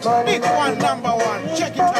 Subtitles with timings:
[0.00, 1.56] Big one, number one.
[1.56, 1.97] Check it out.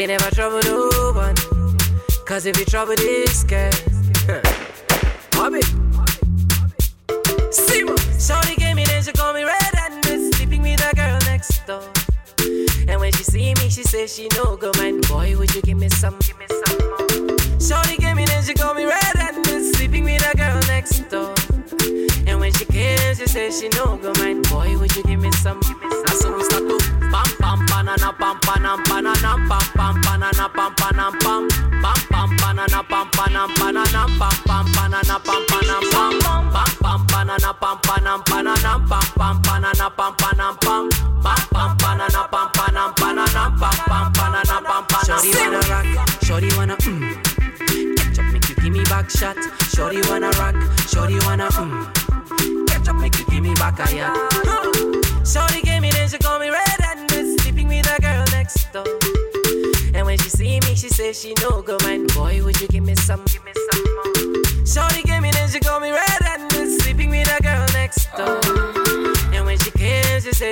[0.00, 1.34] Been never trouble no one.
[2.24, 3.89] Cause if you trouble this girl.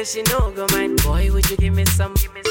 [0.08, 2.14] she no go mind, Boy, would you give me some?
[2.14, 2.47] Give me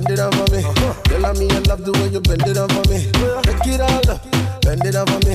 [0.00, 0.62] bend it for me.
[1.08, 3.08] Girl, I me, I love the way you bend it up for me.
[3.48, 4.20] Take it all up,
[4.62, 5.34] bend it for me.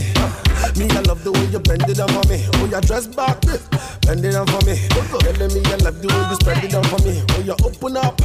[0.78, 2.46] Me, I love the way you bend it up for me.
[2.62, 3.42] Oh, you dress back,
[4.06, 4.78] bend it up for me.
[4.94, 7.24] Girl, me, I love the way you spread it for me.
[7.34, 8.22] Oh, you open up,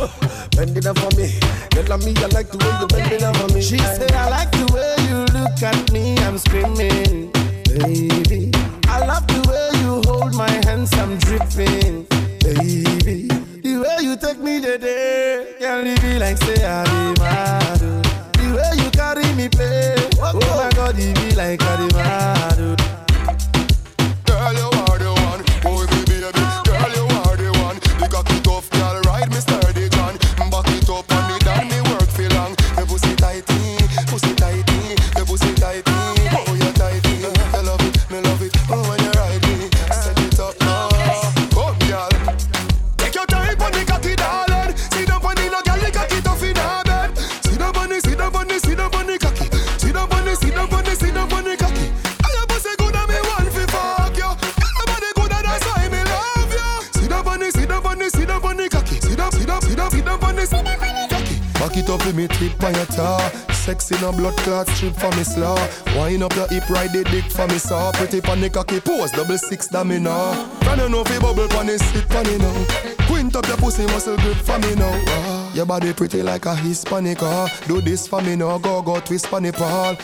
[0.52, 1.32] bend it up for me.
[1.72, 3.60] Girl, me, I like the way you bend it up for me.
[3.62, 6.18] She said, I like the way you look at me.
[6.20, 7.32] I'm screaming,
[7.64, 8.52] baby.
[8.88, 10.92] I love the way you hold my hands.
[10.94, 12.04] I'm dripping,
[12.44, 13.55] baby.
[13.76, 17.80] The way you take me today, can't leave me like say I be mad.
[17.82, 18.02] oh.
[18.32, 22.56] The way you carry me play, oh my God, it be like I be mad.
[22.58, 22.75] Oh.
[62.04, 63.18] With me tip on your tar.
[63.52, 65.56] Sexy no blood clot strip for me slaw.
[65.96, 67.90] Wind up your hip, ride the dick for me saw.
[67.92, 70.34] Pretty the cocky pose, double six that me now.
[70.60, 73.06] Can you know fi bubble pon the sit pon it now?
[73.06, 74.92] Quint up your pussy muscle grip for me now.
[75.08, 77.48] Ah, Your body pretty like a Hispanic ah.
[77.66, 79.96] Do this for me now, go go twist pon the pole.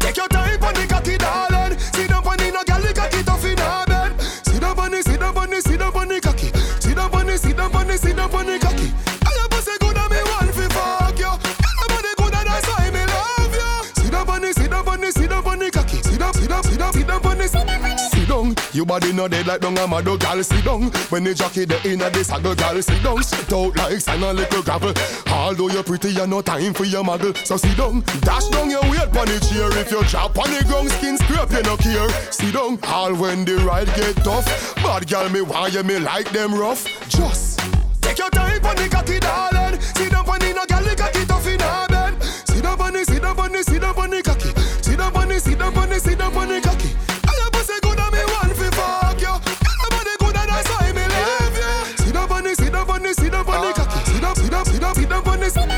[0.00, 1.78] Take your time pon the cocky, darling.
[1.78, 4.20] Sit down pon the no girl, the cocky tough in her bed.
[4.20, 6.50] Sit down pon the, sit down pon the, sit down pon the cocky.
[6.80, 8.75] Sit down pon the, sit down pon the, sit down pon the cocky.
[17.52, 17.96] The.
[17.96, 20.42] Sit down, your body no dead like dung a mad gal.
[20.42, 22.80] Sit down, when the jockey the inna the saddle, gal.
[22.82, 24.92] Sit down, sit out like sand a little gravel.
[25.28, 27.36] Although you're pretty, you no time for your muggle.
[27.46, 29.70] So sit down, dash down your weight pon the chair.
[29.78, 32.08] If you drop on the ground, skin scrape, you no care.
[32.32, 34.46] Sit down, all when the ride get tough.
[34.76, 36.84] Bad gal, me why you me like them rough.
[37.08, 37.60] Just
[38.00, 39.80] take your time pon the cocky, darling.
[39.80, 42.22] Sit down pon the no gal, the cocky tough in her bed.
[42.22, 44.50] Sit down pon the, sit down pon the, sit down pon the cocky.
[44.82, 46.65] Sit down pon the, sit down pon the, sit down pon the
[55.54, 55.75] down,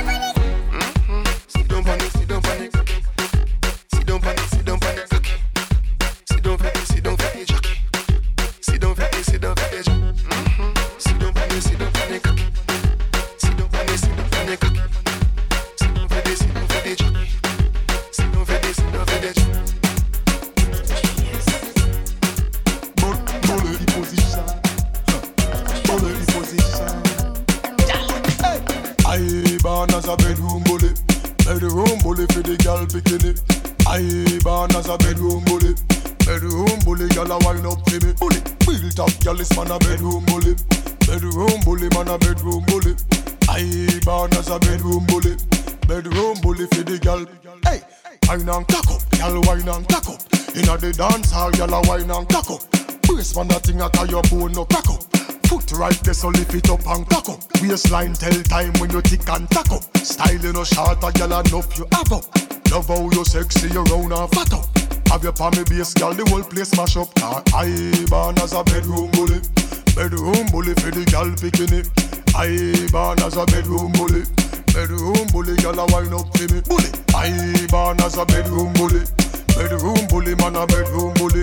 [60.78, 62.22] Short, a girl enough you have up.
[62.70, 64.64] Love how you sexy, you round and fat up.
[65.10, 67.10] Have your palmy base, girl, the whole place mash up.
[67.50, 67.66] I
[68.06, 69.42] born as a bedroom bully,
[69.98, 71.82] bedroom bully for the girl bikini.
[72.38, 74.22] I born as a bedroom bully,
[74.70, 76.62] bedroom bully, girl a wine up for me.
[76.62, 79.02] Bully, I born as a bedroom bully,
[79.58, 81.42] bedroom bully, man a bedroom bully.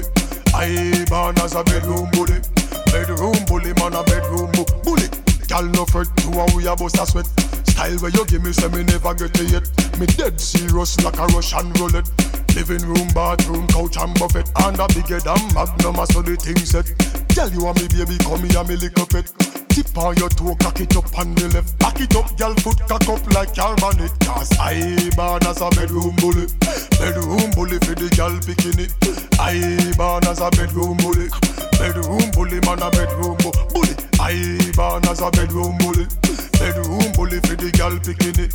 [0.56, 2.40] I born as a bedroom bully.
[2.88, 5.12] Bedroom bully, man a bedroom bu- bully.
[5.52, 7.28] Girl no fret to how we a bust a sweat.
[7.68, 10.00] Style where you give me say me never get it yet.
[10.00, 12.10] Me dead serious like a Russian roulette.
[12.56, 14.50] Living room, bathroom, couch and buffet.
[14.64, 16.88] And a bigger than magnum, so the thing set.
[17.30, 19.65] Tell you and me baby, come here, me little pet.
[19.76, 21.78] Tip on your toe, cock it up on the left.
[21.80, 23.76] Back it up, girl, foot cock up like your.
[24.24, 26.48] Cause I born as a bedroom bully.
[26.96, 28.88] Bedroom bully for the girl bikini.
[29.36, 29.60] I
[30.00, 31.28] born as a bedroom bully.
[31.76, 33.92] Bedroom bully, man a bedroom bu- bully.
[34.16, 36.08] I born as a bedroom bully.
[36.56, 38.48] Bedroom bully for the girl bikini.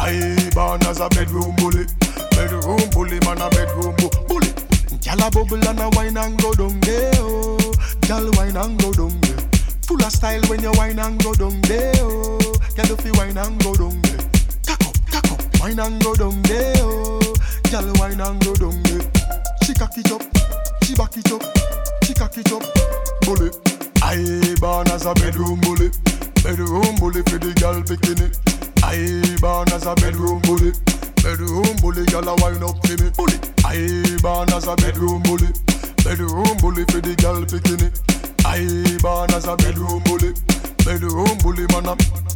[0.00, 0.16] I
[0.56, 1.84] born as a bedroom bully.
[2.32, 4.48] Bedroom bully, man a bedroom bu- bully.
[5.04, 7.60] Gyal a bubble and a wine and go down there, oh.
[8.08, 9.51] Gyal wine and go down there.
[9.92, 12.38] Full of style when you wine and go down there, oh.
[12.72, 14.16] Gyal if you wine and go down there.
[14.64, 17.20] Cock up, cock up, wine and go down there, oh.
[17.68, 19.04] Gyal wine and go down there.
[19.62, 20.22] She cock it up,
[20.82, 21.42] she back it up,
[22.04, 22.62] she cock it up.
[23.20, 23.50] Bully,
[24.00, 25.90] I born as a bedroom bully.
[26.40, 28.32] Bedroom bully for the girl bikini.
[28.82, 30.72] I born as a bedroom bully.
[31.20, 33.10] Bedroom bully, girl a wine up for me.
[33.12, 33.36] Bully.
[33.66, 35.52] I born as a bedroom bully.
[36.00, 38.01] Bedroom bully for the girl bikini.
[39.22, 40.32] Born as a bedroom bully.
[40.84, 42.31] Bedroom bully, man a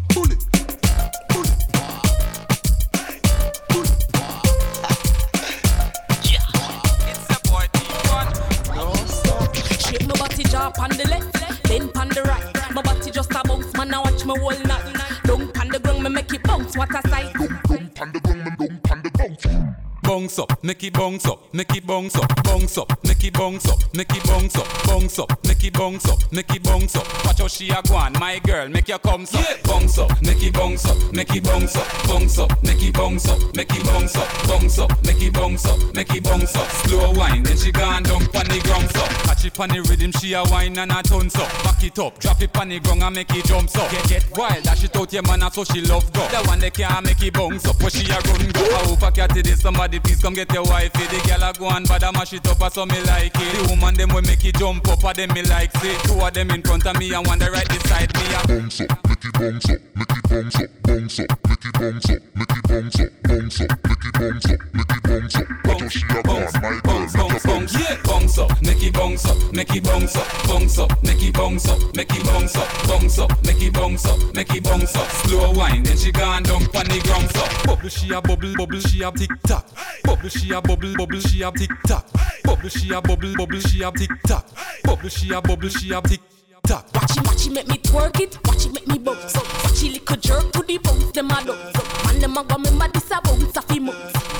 [20.36, 23.66] Bounce up, make it bounce up, make it bounce up, bounce up, make it bounce
[23.70, 27.24] up, make it bounce up, bounce up, make it bounce up, make it bounce up.
[27.24, 29.62] Watch how she a go on, my girl, make your come up.
[29.64, 33.26] Bounce up, make it bounce up, make it bounce up, bounce up, make it bounce
[33.26, 36.68] up, make it bounce up, bounce up, make it bounce up, make it bounce up.
[36.68, 39.08] Slow wine, then she gone down pon the ground up.
[39.24, 41.48] Catch it pon the rhythm, she a wine and a tons up.
[41.64, 43.90] Back it up, drop it pon the ground and make it jump up.
[43.90, 46.28] Get get wild, dash it out your man, so she love go.
[46.28, 48.64] The one that can't make it bounce up, where she a run go.
[48.76, 51.06] I hope I catch it, somebody please come get your wifey.
[51.06, 53.52] The girl a go and bad a mash it up, so me like it.
[53.54, 55.94] The woman them will make it jump up, a them me like say.
[56.02, 58.26] Two of them in front of me and one the right beside me.
[58.50, 62.10] bounce up, make it bounce up, make it bounce up, bounce up, make it bounce
[62.10, 65.46] up, make it bounce up, bounce up, make it bounce up, make it bounce up.
[65.64, 67.96] Watch how she a go my girl, make a bounce, yeah.
[68.04, 71.68] Bounce up, make it bounce up, make it bounce up, bounce up, make it bounce
[71.68, 75.08] up, make it bounce up, bounce up, make it bounce up, make it bounce up.
[75.08, 77.66] Slow wine, then she gone down pon the ground up.
[77.66, 79.66] Bubble she a bubble, bubble she a tick tock.
[80.04, 82.06] Bubble she a bubble, bubble she a tick tock.
[82.44, 84.46] Bubble she a bubble, bubble she a tick tock.
[84.84, 86.20] Bubble she a bubble she a tick
[86.66, 86.88] tock.
[86.94, 88.38] Watch it, watch it, make me twerk it.
[88.46, 89.34] Watch it, make me bounce.
[89.34, 91.12] Watch it, little jerk to the bounce.
[91.12, 92.04] Them a dance.
[92.04, 92.92] Man, them a go me mad.
[92.92, 94.35] This a bounce, a fi.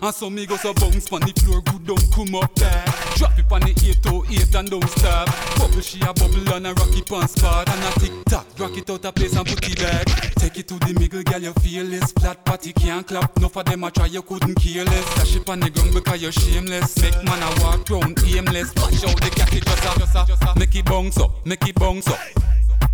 [0.00, 2.84] And so me go so bounce pon the floor, good don't come up there.
[3.16, 5.26] Drop it on the 808 and don't stop.
[5.58, 8.46] Bubble she a bubble and a rock it on spot and a tick tock.
[8.58, 10.06] Rock it out a place and put it back.
[10.36, 13.36] Take it to the middle, girl, you feel this flat party can't clap.
[13.38, 15.14] Enough of them a try, you couldn't care less.
[15.16, 17.02] Dash it on the ground because you're shameless.
[17.02, 18.72] Make man a walk round aimless.
[18.76, 20.58] Watch out the cat it just a, just a, just a.
[20.58, 22.20] Make it bounce up, make it bounce up,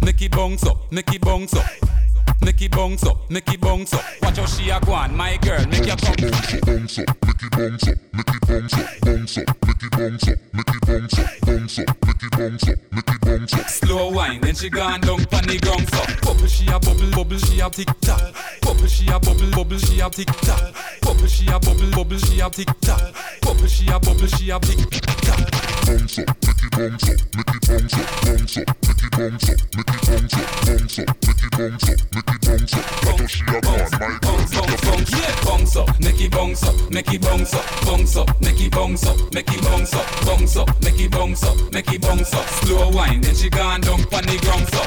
[0.01, 1.65] make it bounce up, make it bounce up.
[1.71, 2.04] Make it bounce up,
[2.43, 4.05] make it bounce up.
[4.23, 6.15] Watch how she a go on, my girl, make your come.
[6.17, 9.83] Bounce up, bounce up, make it bounce up, make it bounce up, bounce up, make
[9.83, 13.21] it bounce up, make it bounce up, bounce up, make it bounce up, make it
[13.21, 13.69] bounce up.
[13.69, 17.39] Slow wine, then she gone down pon the ground so Bubble she a bubble, bubble
[17.39, 21.47] she a tick tock Bubble she a bubble, bubble she a tick tock Bubble she
[21.49, 25.51] a bubble, bubble she a tick tock Bubble she a bubble, she a tick tock
[25.87, 29.49] Bounce up, make it bounce up, make it bounce up, bounce up, make it bounce
[29.51, 32.85] up, make it bounce up, bounce up, make it bounce up, make it bounce up.
[33.05, 35.35] Watch how she a my girl, make a bounce, bounce, yeah
[35.77, 39.17] up, make it bounce up, make it bounce up Bounce up, make it bounce up,
[39.33, 42.91] make it bounce up Bounce up, make it bounce up, make it bounce up Slow
[42.91, 44.83] wine, then she gone down pon the ground so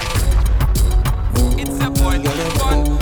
[1.57, 2.19] It's a boy,
[2.63, 2.97] one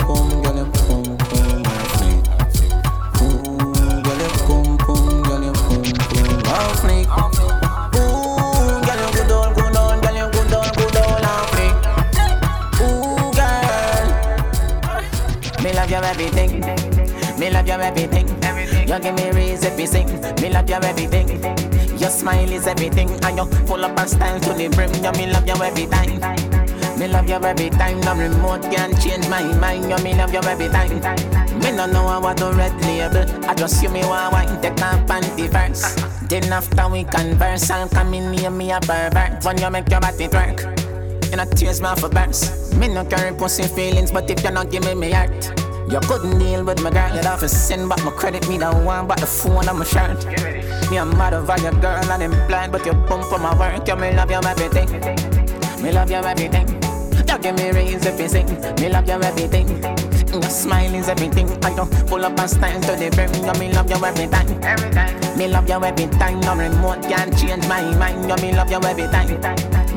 [6.86, 7.55] Me love you
[16.06, 16.60] everything.
[17.38, 18.28] Me love you everything.
[18.88, 20.06] You give me reason to sing.
[20.40, 21.28] Me love you everything.
[21.98, 24.92] Your smile is everything, and you full up of style to the brim.
[25.02, 26.20] You me love you every time.
[26.98, 28.00] Me love you every time.
[28.00, 29.90] No remote can change my mind.
[29.90, 31.00] You me love you every time.
[31.60, 33.26] Me no know I want to red label.
[33.46, 35.94] I just you me want wine take a panty verse.
[36.28, 39.44] Then after we converse, I'll come in near me a pervert.
[39.44, 40.60] When you make your body twerk.
[41.30, 42.74] You know tears off a burst.
[42.76, 45.52] Me no carry pussy feelings, but if you not give me me heart,
[45.88, 47.14] you couldn't deal with my girl.
[47.14, 49.84] You'd have to send back my credit, me the one, but the phone on my
[49.84, 50.24] shirt.
[50.90, 53.86] Me a mad over your girl and I'm blind, but you bump for my work.
[53.86, 54.90] You me love you everything.
[55.82, 56.68] Me love you everything.
[57.26, 58.46] You give me reason if you sing.
[58.80, 59.68] Me love you everything.
[60.32, 61.48] Your smile is everything.
[61.64, 63.32] I don't pull up and stand to the brim.
[63.44, 63.96] You me love you.
[64.04, 65.38] Every time.
[65.38, 66.40] Me love you every time.
[66.40, 68.28] No remote can change my mind.
[68.28, 69.28] You me love you every time.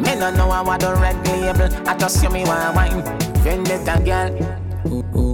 [0.01, 1.69] Me no know I want the red label.
[1.87, 3.03] I just you me want wine.
[3.43, 4.59] Vendetta girl.
[4.87, 5.28] Ooh, ooh,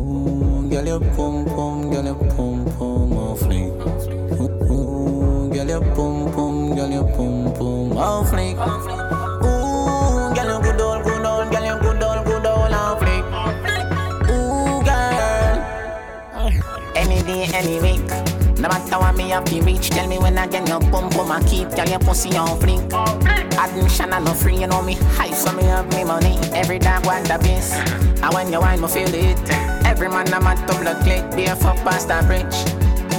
[0.75, 3.71] girl, your pum pum, girl, your pum pum off oh, fleek.
[4.41, 8.55] Ooh, ooh, girl, your pum pum, girl, your pum pum off oh, fleek.
[9.45, 13.25] Ooh, girl, you good old, good old, girl, you good old, good old on flick.
[14.29, 15.55] Ooh, girl.
[16.95, 18.04] Any day.
[18.65, 21.31] No matter what me have to reach, tell me when I get your pum pum
[21.31, 22.81] I keep, girl, your pussy on flick.
[23.59, 26.35] Admission I no free, you know me high, so me have me money.
[26.51, 29.37] Every dog want the piece, and when you wine, me feel it.
[29.85, 32.57] Every man I'm at double click, be a fuck past the bridge.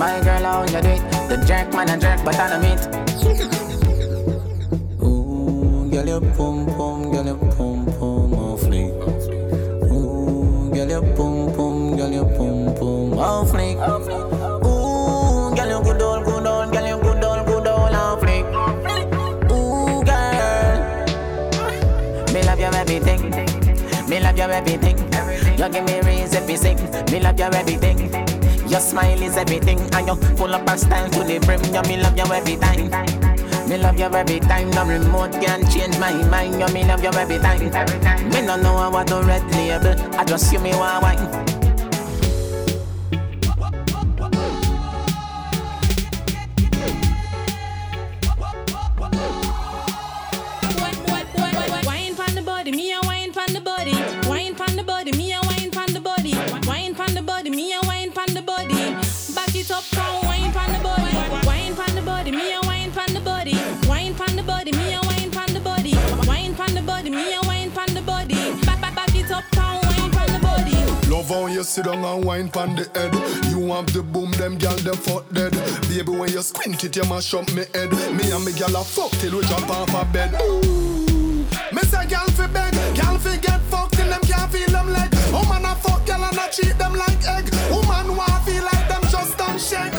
[0.01, 1.29] My girl, how you do it?
[1.29, 2.81] The jerk man a jerk, but I don't meet.
[5.01, 7.66] Ooh, girl, your pum pum, girl, your pum
[24.57, 24.97] Everything.
[25.59, 26.79] You give me reason to sing.
[27.13, 28.11] Me love your everything.
[28.67, 31.63] Your smile is everything, and you full up a style to the brim.
[31.75, 32.89] You me love you every time.
[33.69, 34.71] Me love you every time.
[34.71, 36.59] No remote can change my mind.
[36.59, 37.69] You me love you every time.
[38.31, 39.95] Me no know how to red label.
[40.19, 41.03] I just you me want.
[41.03, 41.36] Wine
[71.77, 73.13] sit down and wine pon the head.
[73.53, 75.53] You have the boom, them gal them fuck dead.
[75.89, 77.93] Baby, when you squint it, you mash up me head.
[78.17, 80.33] Me and me gal a fuck till we jump off a bed.
[80.41, 81.45] Ooh.
[81.75, 85.13] Me say gal fi beg, gal fi get fucked till them can't feel them leg.
[85.31, 87.45] Woman a fuck gal and a treat them like egg.
[87.71, 89.93] Woman want feel like them just done shake.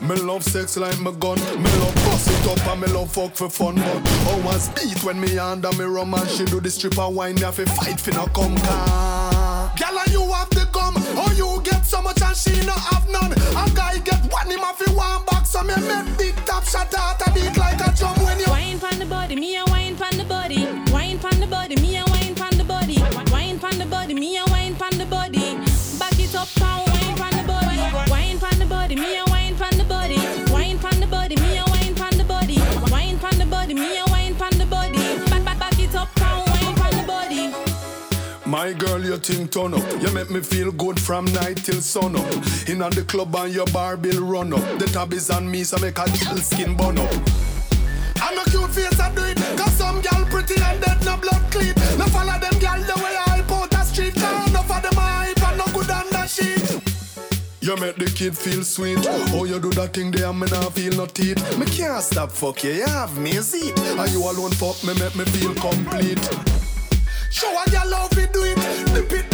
[0.00, 1.38] Me love sex like my gun.
[1.60, 3.74] Me love bust it up and me love fuck for fun.
[3.74, 7.34] But always beat when me under me rum and she do the stripper wine.
[7.34, 9.29] Me have to fight fi no come car.
[9.80, 10.92] Girl and you have the gum.
[11.16, 13.32] Oh you get so much and she no have none.
[13.32, 15.50] A guy get one him to one box.
[15.50, 18.44] So me make big top shot out a beat like a drum when you.
[18.48, 19.79] Wine pon the body, me a wine
[38.50, 40.02] My girl, you think turn up.
[40.02, 42.26] You make me feel good from night till sun up.
[42.68, 44.78] In on the club and your bar bill run up.
[44.80, 47.12] The tab is on me, so make a girl skin burn up.
[48.16, 49.36] I'm a cute face, I do it.
[49.56, 51.74] Cause some gal pretty and dead, no blood clean.
[51.96, 54.14] No follow them gal the way I out the street.
[54.14, 56.82] Cause enough of them hype and no good on that shit.
[57.60, 58.98] You make the kid feel sweet.
[59.32, 61.38] Oh, you do that thing there, me not feel no teeth.
[61.56, 63.78] Me can't stop fuck you, you have me a seat.
[63.78, 66.69] And you alone fuck me, make me feel complete.
[67.30, 68.56] Show a girl how we do it.
[68.92, 69.29] Dip it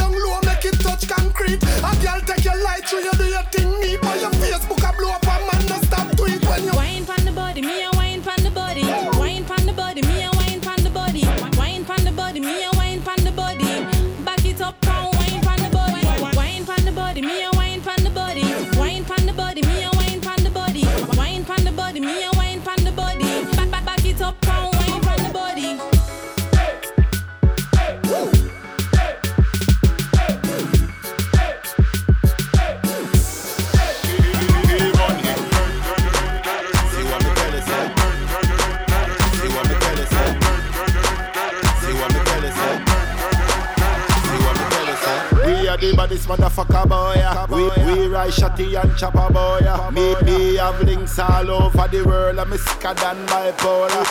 [48.27, 49.61] ride shotty and chopper boy.
[49.67, 49.91] Uh?
[49.91, 52.39] Me me have links all over the world.
[52.39, 54.03] I'm sicker than bipolar.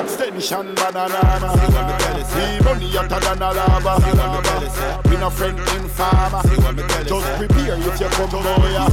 [0.00, 1.10] Extension banana.
[2.34, 5.00] We money hotter than a lava.
[5.08, 6.42] We no friend in farmer.
[7.06, 8.40] Just prepare if you come boy.
[8.40, 8.70] Uh.
[8.72, 8.88] yeah.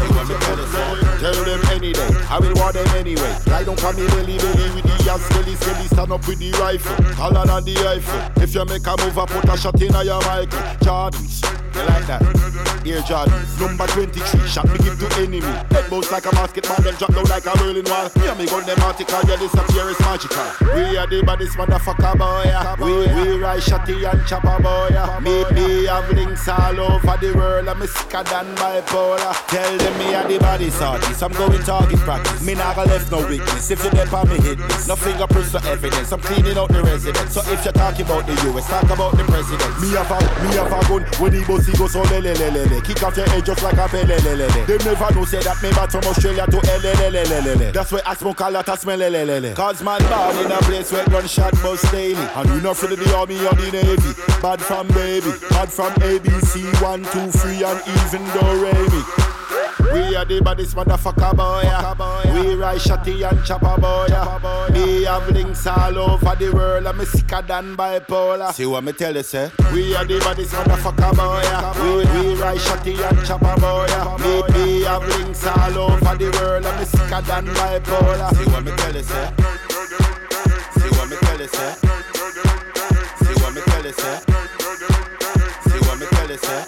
[1.20, 2.10] Tell them any day.
[2.30, 3.36] I will want them anyway.
[3.48, 5.88] Lie down for me belly belly with the ass belly skelly.
[5.88, 6.96] Stand up with the rifle.
[7.16, 8.44] Taller than the rifle.
[8.44, 10.60] If you make a move, I put a shot in your Michael.
[10.82, 11.44] Jordans.
[11.76, 12.57] You like that?
[12.84, 13.44] Here, Jordan.
[13.60, 14.48] Number 23.
[14.48, 15.42] Shot me give to enemy.
[15.72, 18.10] Head bounce like a basketball, then drop down like a rolling wall.
[18.16, 20.48] And me gun them article, yeah, disappear is magical.
[20.74, 22.44] We are the baddest motherfucker, boy.
[22.46, 22.76] yeah.
[22.80, 24.90] We, we ride shotty and chopper, boy.
[24.92, 25.20] yeah.
[25.20, 27.68] Me, me have links all over the world.
[27.68, 29.36] I'm sicker than bipolar.
[29.48, 31.24] Tell them me are the baddest artist.
[31.24, 32.42] I'm going target practice.
[32.46, 33.72] Me not gonna left no weakness.
[33.72, 34.88] If you dip on me hit this.
[34.88, 36.12] No fingerprints or evidence.
[36.12, 37.34] I'm cleaning out the residence.
[37.34, 39.72] So if you're talking about the US, talk about the president.
[39.82, 41.04] Me have a, me have a gun.
[41.20, 42.82] When he bossy go so oh, le le.
[42.82, 44.48] Kick off your head just like a le.
[44.66, 47.56] They never know say that me back from Australia to L le le le le
[47.56, 47.72] le.
[47.72, 49.54] That's why I smoke a lot of smell le.
[49.54, 52.16] Cause man born in a place where gunshot bust daily.
[52.36, 54.14] And we not for the army or the navy.
[54.42, 55.32] Bad from baby.
[55.50, 56.82] Bad from ABC.
[56.82, 58.24] One, two, three, and even
[58.62, 59.37] Remy.
[59.98, 61.64] We are the baddest motherfucker boy.
[62.40, 64.08] We ride shotty and chopper boy.
[64.72, 66.86] Me have links all over the world.
[66.86, 68.54] I'm sicker than bipolar.
[68.54, 69.52] See what me tell you, sir?
[69.74, 71.42] We are the baddest motherfucker boy.
[71.82, 73.88] We, we ride shotty and chopper boy.
[74.22, 76.66] Me, me have links all over the world.
[76.68, 78.36] I'm sicker than bipolar.
[78.38, 79.34] See what me tell you, sir?
[80.78, 81.74] See what me tell you, say?
[83.18, 84.20] See what me tell you, sir?
[85.66, 86.67] See what me tell you, sir.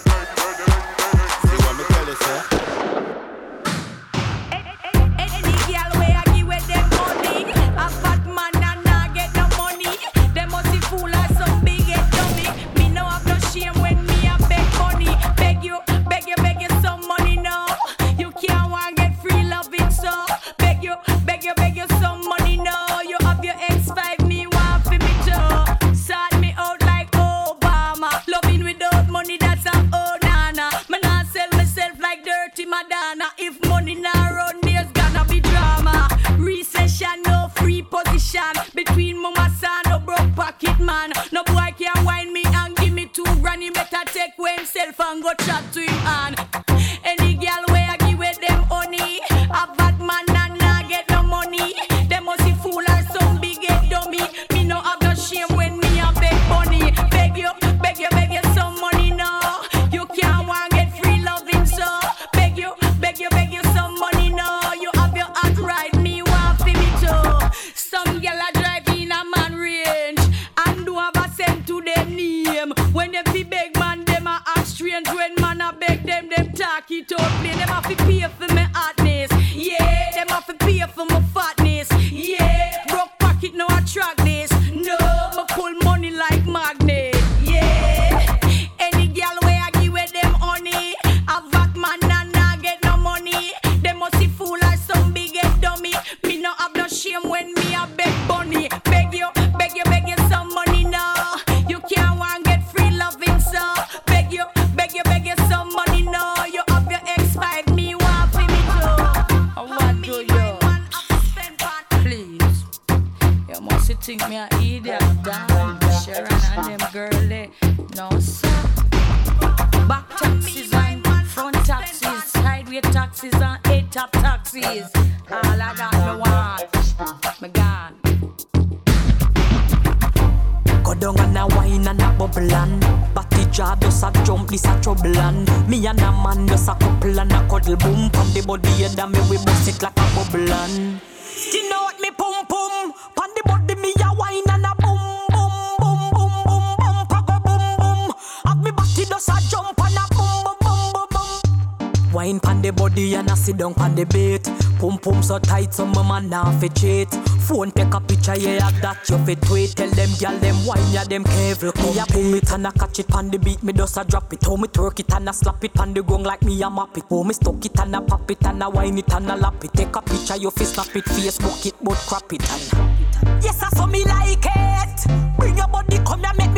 [152.20, 154.44] Wine pon the body and a sit down pon the bait
[154.78, 157.08] Pum pum so tight so my man nah fi cheat.
[157.48, 159.74] Phone take a picture yeah of that you fi tweet.
[159.74, 161.72] Tell them gyal them wine yeah them careful.
[161.80, 163.62] Me a pull it and a catch it pon the beat.
[163.62, 164.44] Me just a drop it.
[164.44, 166.94] How me twerk it and a slap it pon the gong like me a map
[166.98, 167.04] it.
[167.08, 169.64] How me stuck it and a pop it and a wine it and a lap
[169.64, 169.72] it.
[169.72, 171.04] Take a picture you fi snap it.
[171.04, 175.36] Facebook it but crap it and Yes I saw me like it.
[175.38, 176.49] Bring your body come here make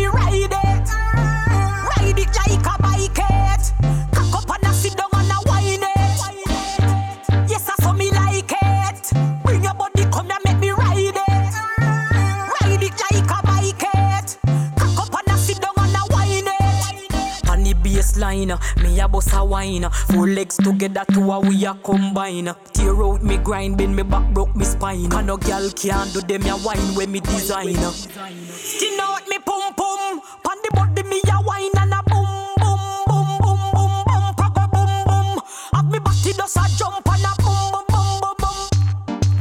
[18.23, 19.89] baseline, me a bust a wine.
[19.91, 22.55] Four legs together, two a we a combine.
[22.73, 25.13] Tear out me grind, bend me back, broke me spine.
[25.13, 27.77] And no girl can do them a wine when me design.
[29.03, 29.32] Out me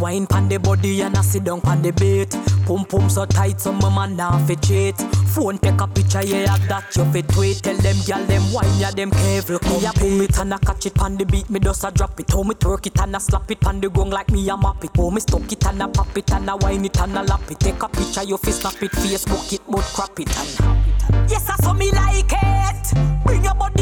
[0.01, 2.31] Wine pon the body and a sit down pon the bait.
[2.65, 4.97] Pum pum so tight, so my man nah fi cheat.
[4.97, 7.61] Phone take a picture, yeah, that you fi tweet.
[7.61, 9.59] Tell them gyal them wine, yeah, them careful.
[9.69, 12.19] Me a pull it and a catch it pon the beat, me just a drop
[12.19, 12.31] it.
[12.31, 14.83] How me twerk it and a slap it pon the gong like me a map
[14.83, 14.89] it.
[14.97, 17.51] How me stuck it and a pop it and a wine it and a lap
[17.51, 17.59] it.
[17.59, 21.29] Take a picture, you fi snap it, Facebook it, but crap it and.
[21.29, 23.23] Yes, I saw me like it.
[23.23, 23.80] Bring your body,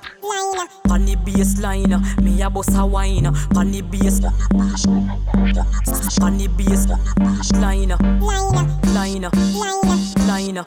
[0.00, 3.26] baseline, on the baseline, me a bust a wine.
[3.26, 4.20] On the bass,
[6.20, 6.98] on the baseline,
[7.60, 7.88] line,
[8.94, 9.28] line,
[10.26, 10.62] line.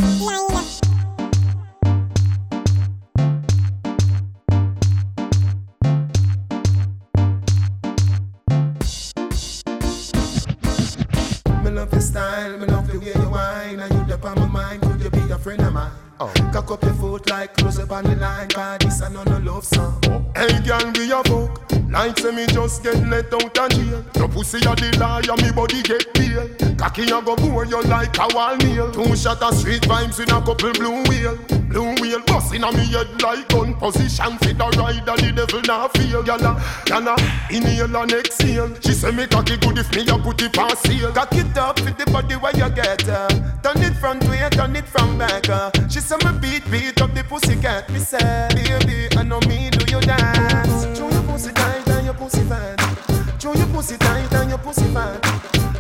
[11.64, 14.48] Me love your style, me love the way you whine, and you up on my
[14.48, 16.05] mind, could you be a friend of mine?
[16.18, 16.32] Oh.
[16.54, 19.38] Cock up your foot like close up on the line, cause this a no no
[19.40, 20.02] love song.
[20.34, 21.62] Hey girl, we a fuck.
[21.90, 24.06] Like say me just get let out of jail.
[24.16, 26.48] Your pussy a the liar, me body get pale.
[26.78, 28.92] Cocky a go bore you like a wall nail.
[28.92, 31.38] Two shot of street vibes with a couple blue wheel.
[31.76, 34.38] Blue wheel busting on me head like gun position.
[34.38, 36.24] Fit the rider, the devil not feel.
[36.24, 38.74] Gyal gyal inhale and exhale.
[38.80, 41.12] She say me cocky good if me a put it past seal.
[41.12, 43.10] Cock it up with the body where you get.
[43.10, 43.28] Uh.
[43.62, 45.50] Turn it front way, turn it from back.
[45.50, 45.70] Uh.
[45.90, 47.90] She say me beat, beat up the pussy cat.
[47.90, 50.98] Me say, baby, I know me do you dance.
[50.98, 53.15] Show your pussy tight and your pussy fat.
[53.46, 55.24] Show your pussy tight and your pussy fat.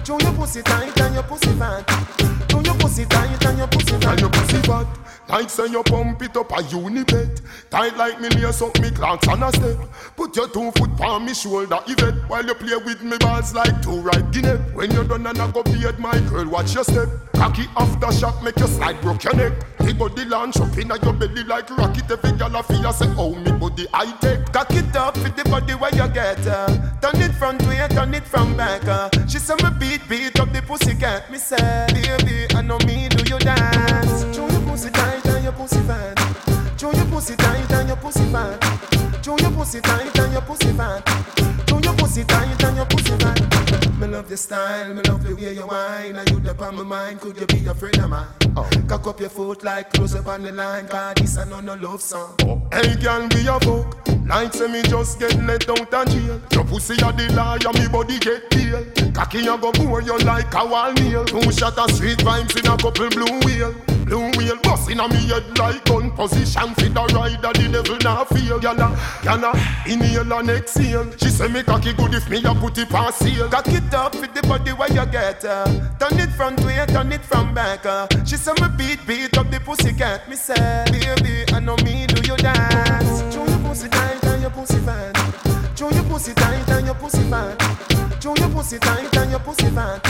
[0.05, 1.89] Show your pussy tight and your pussy fat.
[2.51, 4.05] Show your pussy tight and your pussy fat.
[4.05, 4.87] And your pussy fat.
[5.27, 9.27] Like say you pump it up a unipet Tight like me lace up me Clarks
[9.27, 9.77] on a step
[10.15, 13.81] Put your two foot on me shoulder Yvette While you play with me balls like
[13.81, 17.09] two right guinea When you're done and I go beard my girl watch your step
[17.33, 19.53] Cocky after shot make your slide broke your neck
[19.85, 22.09] The body launch up inna your belly like rocket.
[22.09, 25.43] Every gyal a feel say oh me body I take Cock it up with the
[25.47, 26.67] body where you get uh.
[27.01, 29.09] Turn it front way, turn it from back uh.
[29.27, 33.09] She say me beat, beat up the pussy cat Me say, baby, I know me
[33.09, 34.35] do you dance.
[34.35, 36.17] Show your pussy tight and your pussy fat.
[36.81, 39.23] Show your pussy tight and your pussy fat.
[39.23, 41.07] Show your pussy tight and your pussy fat.
[41.69, 43.54] Show your pussy tight and your pussy fat
[43.99, 46.17] Me love your style, me love the way you whine.
[46.17, 48.27] And you the on my mind, could you be a friend of mine?
[48.57, 48.69] Oh.
[48.87, 51.75] Cock up your foot like close up on the line Cause this a no no
[51.75, 52.35] love song.
[52.43, 52.61] Oh.
[52.71, 54.05] Hey girl, be a fuck.
[54.27, 56.41] Like say me just get let out of jail.
[56.51, 60.53] Your pussy a the liar, me body get pale Cocky a go bore you like
[60.55, 63.73] a wall nail Two shot of sweet vibes in a couple blue wheel.
[64.05, 66.73] Blue wheel busting on me head like gun position.
[66.75, 68.59] Fit the rider, the devil not feel.
[68.59, 68.77] Gyal
[69.21, 71.11] gyal inhale and exhale.
[71.17, 74.13] She say me cocky good if me a put it past seal Cock it up
[74.15, 75.65] with the body where you get her.
[75.99, 78.07] Turn it front way, turn it from back uh.
[78.25, 82.05] She say me beat, beat up the pussy cat Me say, baby, I know me
[82.05, 83.33] do you dance.
[83.33, 85.15] Show your pussy tight and your pussy fat.
[85.77, 88.21] Show your pussy tight and your pussy fat.
[88.21, 90.05] Show your pussy tight and your pussy fat.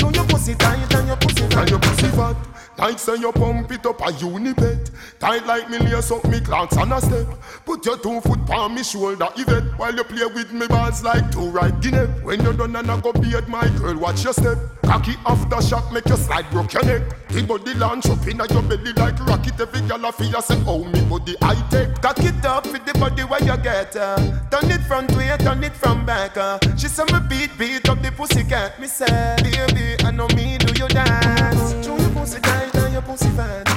[0.00, 1.58] Show your pussy tight and your pussy fat.
[1.58, 2.36] And your pussy fat
[2.78, 6.76] like say you pump it up a unipet Tight like me lace up me Clarks
[6.76, 7.26] and a step.
[7.64, 9.76] Put your two foot on me shoulder Yvette.
[9.76, 12.06] While you play with me balls like two right guinea.
[12.22, 14.58] When you're done and I go beard my girl watch your step.
[14.84, 17.02] Cocky after shot make you slide broke your neck.
[17.28, 19.60] The body launch up inna your belly like rocket.
[19.60, 22.94] Every girl a feel say oh me body I take Cock it up with the
[22.94, 24.16] body where you get uh.
[24.50, 26.58] Turn it front way, turn it from back uh.
[26.76, 30.58] She say me beat, beat up the pussy cat Me say, baby, I know me
[30.58, 33.68] do you dance pussy tight and your pussy fat.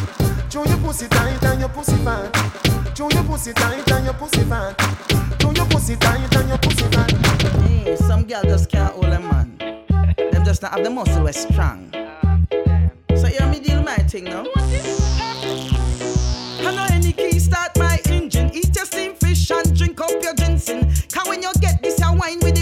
[0.51, 2.97] Show your pussy tight and your pussy fat.
[2.97, 4.81] Show your pussy tight and your pussy fat.
[5.39, 7.11] Show your pussy tight and your pussy fat.
[7.61, 9.57] Hey, some girl just can't hold a man.
[10.31, 11.91] Them just not have the muscle was strong.
[13.15, 14.45] So you me deal my thing now.
[16.63, 18.49] I know any key start my engine.
[18.53, 20.91] Eat your steam fish and drink up your ginseng.
[21.13, 22.60] Cause when you get this your wine with the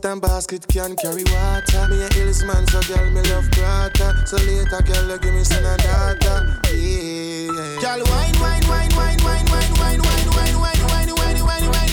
[0.00, 1.88] bucket and basket can carry water.
[1.88, 4.26] Me a hillsman, so girl, me love prata.
[4.26, 6.60] So later, girl, you give me some data.
[6.72, 7.80] Yeah.
[7.80, 11.89] Girl, wine, wine, wine, wine, wine, wine, wine, wine, wine, wine, wine, wine, wine, wine.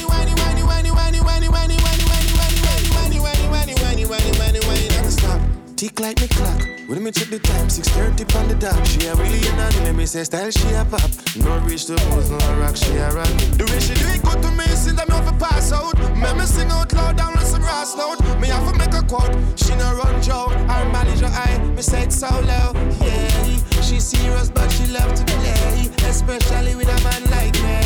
[5.77, 6.59] Tick like me clock.
[6.87, 8.87] When me check the time, 6.30 on the dot.
[8.87, 9.93] She a really a on it.
[9.93, 11.05] Me say style, she a pop.
[11.37, 13.29] No reach the pose, no rock, she a rock.
[13.53, 15.93] The way she do it good to me, since I'm 'bout have to pass out.
[16.17, 18.17] Me me sing out loud down with some grass note.
[18.41, 19.37] Me have to make a quote.
[19.55, 20.53] She no run joke.
[20.65, 21.59] Her manage her eye.
[21.75, 22.73] Me say it so low.
[23.05, 23.81] Yeah.
[23.85, 25.93] She serious, but she love to play.
[26.09, 27.77] Especially with a man like me.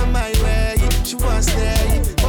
[0.00, 2.23] On my way, she wants stay.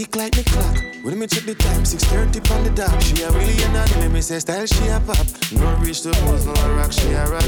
[0.00, 0.76] tick like the clock.
[1.04, 3.02] When me check the time, 6.30 on the dot.
[3.02, 5.26] She a really an me say style she a pop.
[5.52, 7.44] No reach the pose, no rock, she a rock.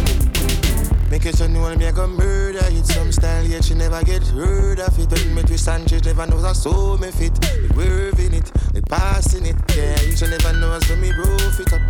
[1.11, 2.87] Make it turn one, me a go murder it.
[2.87, 5.11] Some style, yet she never get heard of it.
[5.11, 7.35] When me twist and she never knows how so me fit.
[7.41, 9.57] They weaving it, we passing it.
[9.75, 11.81] Yeah, you should never know so me roof it up.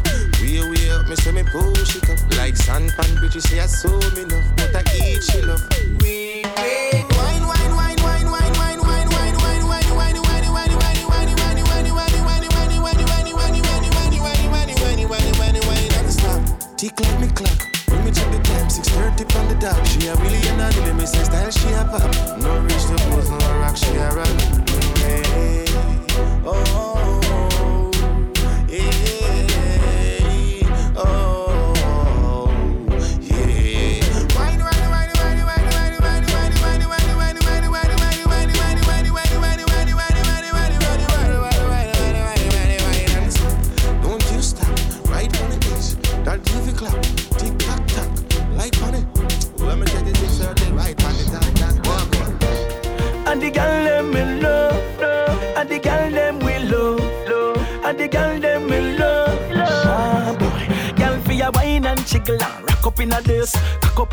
[0.41, 2.19] We we up, me say me push it up.
[2.39, 4.47] Like sand pan, bitch, she a so me enough.
[4.57, 5.63] But I eat she love.
[6.03, 6.22] We
[16.83, 17.61] Tick like me clock.
[17.91, 19.87] When me check the time, 6.30 from the dot.
[19.87, 22.11] She a millionaire, the me say style, she a pop.
[22.43, 24.27] No reach to pose, no rock, she a rock.
[24.99, 25.65] Hey,
[26.45, 26.92] oh.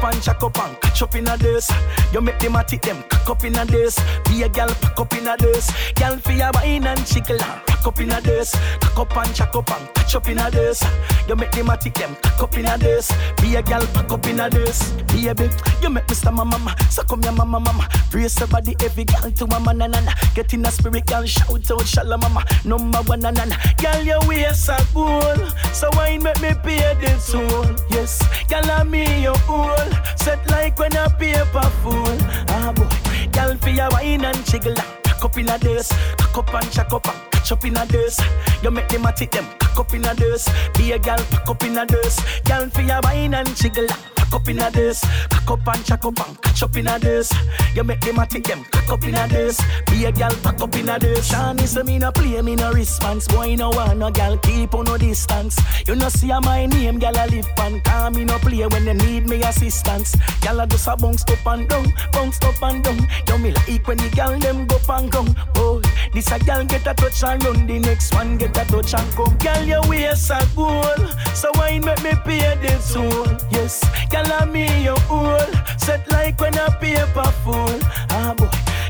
[0.10, 1.72] And jack up and catch up in a this.
[2.12, 4.00] You make them a tick them cock up in a this.
[4.26, 5.72] Be a gal pack up in a this.
[5.96, 8.56] Gal for your wine and rock up in a this.
[8.80, 10.84] Cock up and jack up and catch up in a this.
[11.28, 13.12] You make them a tick them cock up in a this.
[13.42, 14.92] Be a gal pack up in a this.
[15.10, 15.50] Baby,
[15.82, 16.32] you make Mr.
[16.32, 16.76] Mama mama.
[16.92, 17.90] So come your mama mama.
[18.12, 20.14] Brace your body every gal to mama na na na.
[20.36, 22.46] Get in a spirit gal shout out shalom mama.
[22.64, 23.56] Number one na na na.
[23.78, 25.50] Gal your waist a goal.
[25.74, 27.76] So wine make me pay the toll.
[27.90, 29.90] Yes, gal a me your all.
[30.16, 32.18] Set like when a paper full.
[32.50, 32.88] Ah boy,
[33.32, 34.76] gal for your wine and jiggle.
[35.04, 37.86] Cock up in a this, cock up and chuck up and catch up in a
[37.86, 38.20] this.
[38.62, 40.48] You make them a tick them, cock up in a this.
[40.78, 42.20] Be a gal, pack up in a this.
[42.44, 43.88] Gal for your wine and jiggle.
[44.30, 47.00] Cock up in a this, cock up and chuck up and catch up in a
[47.00, 47.34] this.
[47.74, 49.60] You make them a tick them, cock up in a this.
[49.88, 51.32] Be a gal, pack up in a this.
[51.32, 53.28] Shani say me no play, me no response.
[53.28, 55.58] Boy no want no gal, keep on no distance.
[55.88, 57.82] You no see a my name, gal a live pan.
[57.82, 60.16] Call me no play when they need me assistance.
[60.42, 63.08] Gal a just a bounce up and down, bounce up and down.
[63.28, 65.36] You me like when the gal them go and come.
[65.56, 65.82] Boy,
[66.14, 69.12] this a gal get a touch and run, the next one get a touch and
[69.14, 69.36] come.
[69.38, 73.38] Gal your waist a goal, so why make me pay the toll?
[73.50, 75.40] Yes, gal a me your all,
[75.78, 77.80] set like when a paper full.
[78.10, 78.50] Ah boy.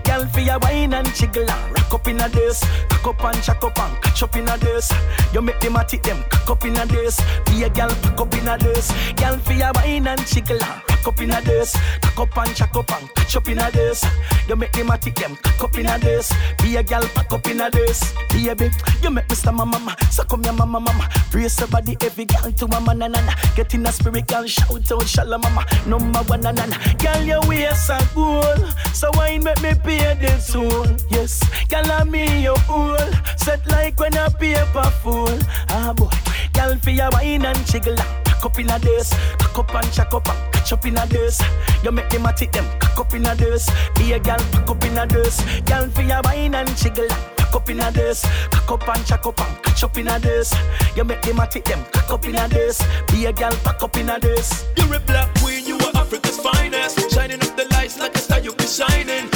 [0.10, 2.66] Gal for your wine and jiggle and rock up in a this.
[2.90, 4.92] Cock up and chuck up and catch up in a this.
[5.34, 7.22] You make them a tick them cock up in a this.
[7.46, 8.92] Be a gal pack up in a this.
[9.16, 11.78] Gal for your wine and jiggle and rock up in a this.
[12.02, 14.04] Cock up and chuck up and catch up in a this.
[14.48, 16.34] You make them a tick them cock up in a this.
[16.58, 18.14] Be a gal pack up in a this.
[18.30, 18.72] Baby,
[19.04, 19.54] you make Mr.
[19.54, 19.96] Mama mama.
[20.10, 21.08] So come your mama mama.
[21.32, 23.34] Brace your body every gal to mama na na na.
[23.56, 25.66] Get in a spirit gal shout out shalom mama.
[25.86, 26.78] Number one na na na.
[26.98, 28.60] Gal your waist a goal.
[28.94, 30.88] So wine make me pay the toll.
[31.10, 32.98] Yes, gal a me your all.
[33.38, 35.40] Set like when a paper full.
[35.70, 36.10] Ah boy,
[36.54, 37.96] gal for your wine and jiggle.
[38.26, 41.06] Cock up in a this, cock up and chuck up and catch up in a
[41.08, 41.42] this.
[41.84, 43.70] You make them a tick them, cock up in a this.
[43.96, 45.42] Be a gal, pack up in a this.
[45.66, 47.08] Gal for your wine and jiggle.
[47.50, 48.22] Cock up in a this,
[48.52, 50.54] cock up and chuck up and catch up in a this.
[50.96, 52.80] You make them a tick them, cock up in a this.
[53.12, 54.68] Be a gal, pack up in a this.
[54.78, 57.10] You're a black queen, you are Africa's finest.
[57.10, 59.28] Shining up the lights like a star, you be shining.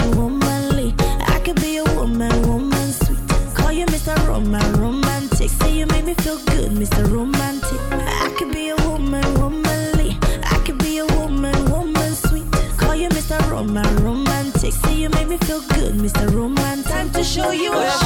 [0.00, 0.94] A woman, womanly.
[0.98, 3.18] I could be a woman, woman sweet.
[3.54, 4.14] Call you Mr.
[4.26, 5.50] Roman, romantic.
[5.50, 7.10] Say you make me feel good, Mr.
[7.10, 7.80] Romantic.
[7.90, 10.16] I could be a woman, womanly.
[10.44, 12.50] I could be a woman, woman sweet.
[12.78, 13.38] Call you Mr.
[13.50, 14.72] Roman, romantic.
[14.72, 16.32] Say you make me feel good, Mr.
[16.32, 16.90] Romantic.
[16.92, 17.70] Time to show you.
[17.72, 18.03] Oh,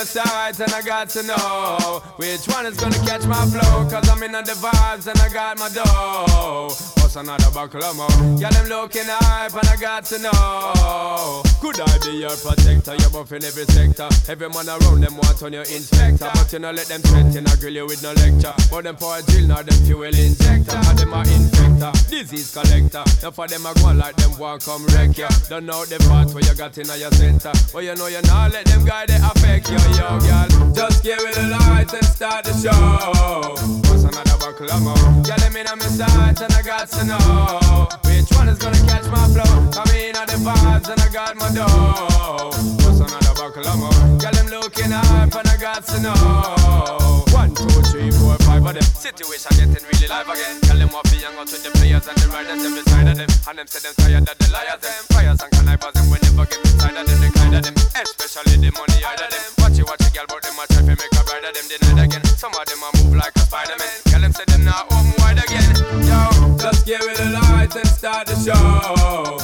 [0.00, 3.86] And I got to know which one is gonna catch my flow.
[3.90, 6.68] Cause I'm in the vibes and I got my dough.
[7.02, 8.08] What's another buckle of more?
[8.38, 11.49] Yeah, them looking hype and I got to know.
[11.60, 12.96] Could I be your protector?
[12.96, 14.08] You're buff in every sector.
[14.32, 16.30] Every man around them want on your inspector.
[16.32, 18.54] But you know, let them threaten, I grill you with no lecture.
[18.70, 20.80] But them for a drill, now them fuel injector.
[20.88, 23.04] And them are infector, disease collector.
[23.22, 25.28] Now for them, I go on like them want come wreck ya.
[25.50, 27.52] Don't know the part where you got in your center.
[27.72, 30.72] But you know you not let them guy they affect you, yo, girl.
[30.72, 33.52] Just give it a light and start the show.
[33.92, 34.96] What's another buckle of more?
[35.28, 38.80] Yeah, let me know my sides and I got to know which one is gonna
[38.88, 39.70] catch my flow.
[39.76, 39.89] Come
[40.20, 42.52] on the vibes and I got my dough.
[42.84, 44.20] What's another buckle of more?
[44.20, 47.24] Girl, them looking hype and I got to know.
[47.32, 48.84] One, two, three, four, five of them.
[48.84, 50.60] Situation getting really live again.
[50.68, 53.16] Tell them what be young out with the players and the riders them beside of
[53.16, 53.30] them.
[53.48, 55.00] And them say them tired of the liars them.
[55.08, 57.18] Fires and connivers them will never get inside of them.
[57.24, 59.44] The kind of them, especially the money out of them.
[59.64, 61.64] Watch it, watch it, girl, but them a try to make a bride of them.
[61.64, 62.24] Denied again.
[62.36, 63.92] Some of them a move like a Spider-Man.
[64.12, 65.72] Girl, them say them not home wide again.
[66.04, 69.39] Yo, give it a light and start the show.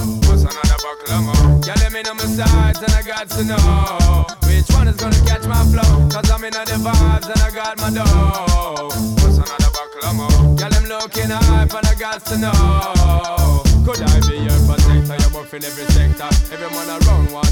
[2.15, 6.09] Me my sides and I got to know which one is gonna catch my flow.
[6.09, 8.89] Cause I'm in the vibes and I got my dough.
[9.23, 10.57] What's another buckle of more?
[10.61, 12.96] Yeah, them looking hype and I got to know.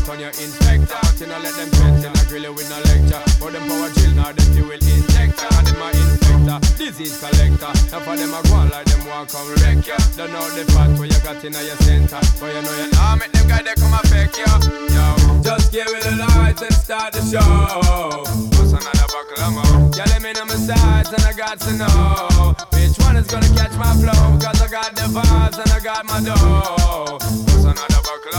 [0.05, 1.01] Around on your inspector.
[1.19, 3.23] You know, let them threaten, I grill you with no lecture.
[3.41, 5.49] But them power chill, now them fuel injector.
[5.51, 7.73] And them a infector, disease collector.
[7.93, 9.97] Now for them a go on like them want come wreck ya.
[10.17, 12.21] Don't know the part where you got in your center.
[12.41, 14.49] But you know you nah make them guys they come affect ya.
[14.93, 18.25] Yo, just give it a light and start the show.
[18.57, 19.97] What's another buckle of?
[19.97, 23.49] Yeah, let me know my sides and I got to know which one is gonna
[23.55, 24.39] catch my flow.
[24.39, 27.54] Cause I got the vibes and I got my dough.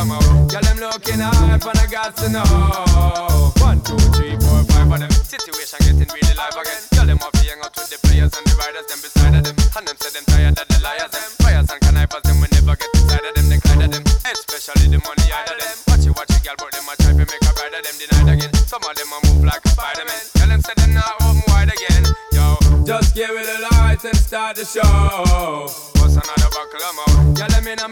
[0.05, 0.45] Of more?
[0.61, 3.53] Them looking hype and I got to know.
[3.57, 5.09] One, two, three, four, five of them.
[5.09, 6.81] Situation getting really live again.
[6.93, 9.55] Tell them off hang out with the players and the riders, them beside of them.
[9.57, 11.25] And them say them tired of the liars, them.
[11.41, 14.03] Fires and connivers, them we never get inside of them, they kind of them.
[14.29, 15.75] Especially the money out of them.
[15.89, 17.95] Watch it, watch it, girl, but them a try to make a ride of them
[17.97, 18.53] denied again.
[18.69, 20.23] Some of them a move like a Spider-Man.
[20.37, 22.03] Tell them say them not open wide again.
[22.29, 22.45] Yo,
[22.85, 25.94] just give it a light and start the show.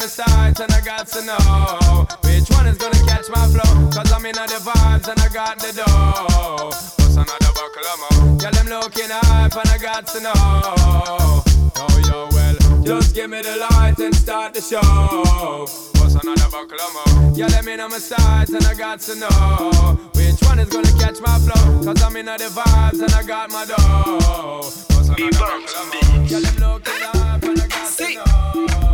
[0.04, 3.90] My sides and I got to know which one is gonna catch my flow.
[3.90, 6.72] Cause I'm in the vibes and I got the dough.
[7.00, 8.38] What's another buckle of more?
[8.42, 11.44] Yeah, them looking hype and I got to know.
[11.78, 15.68] Yo, yo, well, just give me the light and start the show.
[16.02, 17.38] What's another buckle of more?
[17.38, 20.92] Yeah, let me know my sides and I got to know which one is gonna
[21.00, 21.82] catch my flow.
[21.82, 24.60] Cause I'm in the vibes and I got my dough.
[24.60, 26.26] What's another buckle of more?
[26.26, 28.93] Yeah, them looking hype and I got to know.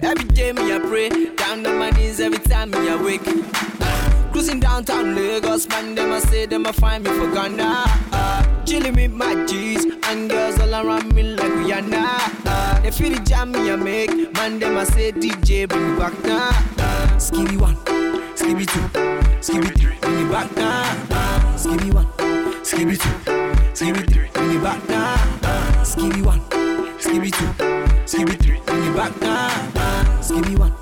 [0.00, 3.24] Every day me I pray, down on my knees every time me awake.
[4.32, 7.84] Cruising downtown Lagos, man, them I say them I find me for Ghana.
[8.12, 12.46] Uh, chilling with my G's and girls all around me like Rihanna.
[12.46, 15.98] Uh, they feel the jam me I make, man, them I say DJ bring me
[15.98, 16.50] back now.
[16.78, 17.76] Uh, skibby one,
[18.36, 18.80] skibby two,
[19.40, 20.82] skibby three, bring me back now.
[21.10, 21.52] Uh,
[21.92, 22.06] one,
[22.62, 23.32] skibby two,
[23.74, 25.14] skibby three, bring me back now.
[25.42, 25.84] Uh,
[26.22, 26.40] one,
[27.00, 27.52] skibby two,
[28.06, 29.48] skibby three, bring me back now.
[29.74, 29.87] Uh,
[30.28, 30.72] skibby one,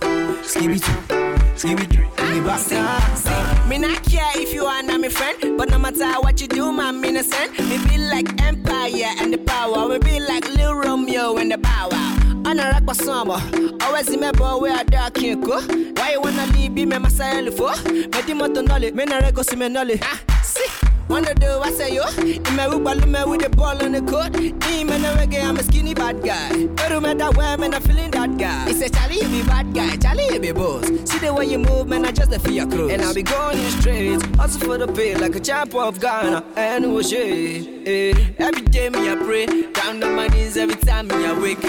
[0.43, 0.93] skibby two,
[1.55, 3.69] skibby three, bring me back now.
[3.69, 6.73] Me not care if you are not my friend, but no matter what you do,
[6.73, 7.53] me innocent.
[7.61, 9.89] Me be like Empire and the power.
[9.89, 12.43] We be like Lil Romeo and the Bow Wow.
[12.47, 13.41] On a rock my summer,
[13.83, 15.61] always remember where I dark can't go.
[15.95, 17.73] Why you wanna leave me, my myself for?
[17.93, 20.01] Me di moto nolly, me na rego si me nolly.
[20.03, 20.96] Ah, see.
[21.09, 22.03] Wanna do I say yo?
[22.19, 24.35] In my Uber, me with the ball on the court.
[24.37, 26.67] In my reggae, I'm a skinny bad guy.
[26.67, 28.67] But no matter where, man, I'm feeling that guy.
[28.67, 29.97] He say, Charlie, you be bad guy.
[29.97, 30.87] Charlie, you be boss.
[31.05, 32.93] See the way you move, man, I just the fear clothes.
[32.93, 36.01] And I'll be going in the streets, hustle for the pay like a champ of
[36.01, 36.45] Ghana.
[36.57, 37.87] And shit.
[37.87, 38.33] Eh.
[38.39, 39.47] Every day, me, I pray.
[39.73, 41.61] Down on my knees every time me awake.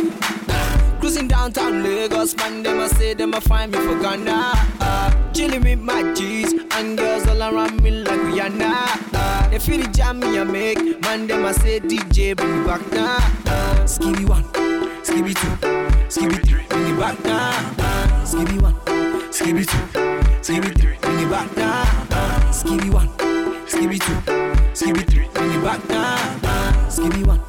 [1.00, 4.52] Cruising downtown Lagos, man, them I say them I find me for Ghana.
[4.82, 9.17] Uh, chilling with my G's and girls all around me like Rihanna.
[9.58, 12.68] Uh, they feel the jam me I make, man, them I say DJ bring me
[12.68, 13.18] back now.
[13.48, 14.44] Uh, skibby one,
[15.02, 15.48] skibby two,
[16.08, 17.50] skibby three, bring me back now.
[17.80, 18.76] Uh, skibby one,
[19.32, 20.00] skibby two,
[20.42, 21.82] skibby three, bring me back now.
[22.12, 23.10] Uh, skibby one,
[23.66, 24.14] skibby two,
[24.74, 26.40] skibby three, bring me back now.
[26.44, 27.40] Uh, skibby one,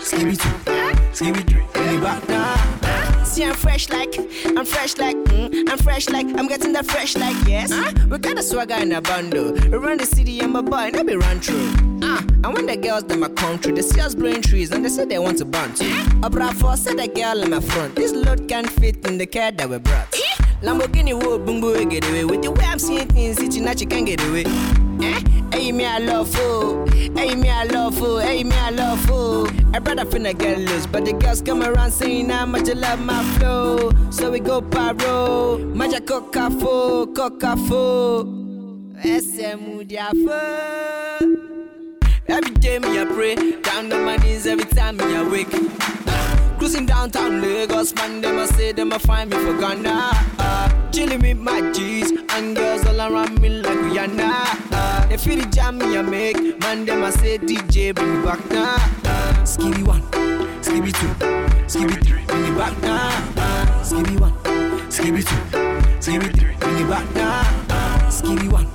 [0.00, 0.70] skibby two,
[1.12, 3.03] skibby three, bring me back now.
[3.34, 4.16] See, I'm fresh like,
[4.46, 7.72] I'm fresh like, mm, I'm fresh like, I'm getting that fresh like, yes.
[7.72, 7.90] Huh?
[8.08, 9.50] We got a swagger in a bundle.
[9.54, 11.98] We run the city and my boy, and I be run through.
[12.04, 14.84] Ah, and when the girls them a come through, they see us blowing trees and
[14.84, 15.80] they say they want to bounce.
[16.22, 17.96] A bravo said the girl in my front.
[17.96, 20.12] This load can't fit in the car that we brought.
[20.62, 23.88] Lamborghini wood boom boom get away with the way I'm seeing things, it's not you
[23.88, 24.44] can't get away.
[25.02, 25.20] Eh?
[25.52, 26.92] Hey, me I love food.
[27.16, 28.22] Hey, me I love food.
[28.22, 29.50] Hey, me I love food.
[29.74, 33.00] I brother finna get loose, but the girls come around saying how much you love
[33.00, 33.90] my flow.
[34.10, 38.24] So we go paro, maja coca fo, coca fo.
[40.24, 40.40] Fo.
[42.26, 45.52] Every day me I pray, down on my knees every time me awake.
[46.58, 50.10] Cruising downtown Lagos, man, them I say them I find me for Ghana.
[50.38, 54.72] Uh, chilling with my G's and girls all around me like Rihanna.
[54.72, 58.24] Uh, they feel the jam me I make, man, them I say DJ bring me
[58.24, 58.76] back now.
[59.04, 60.02] Uh, skibby one,
[60.62, 61.08] skibby two,
[61.66, 63.08] skibby three, bring me back now.
[63.36, 64.32] Uh, skibby one,
[64.88, 65.58] skibby two,
[66.00, 67.40] skibby three, bring me back now.
[67.68, 68.66] Uh, skibby one,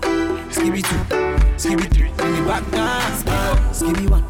[0.52, 1.16] skibby two,
[1.58, 3.00] skibby three, bring me back now.
[3.26, 4.24] Uh, skibby one,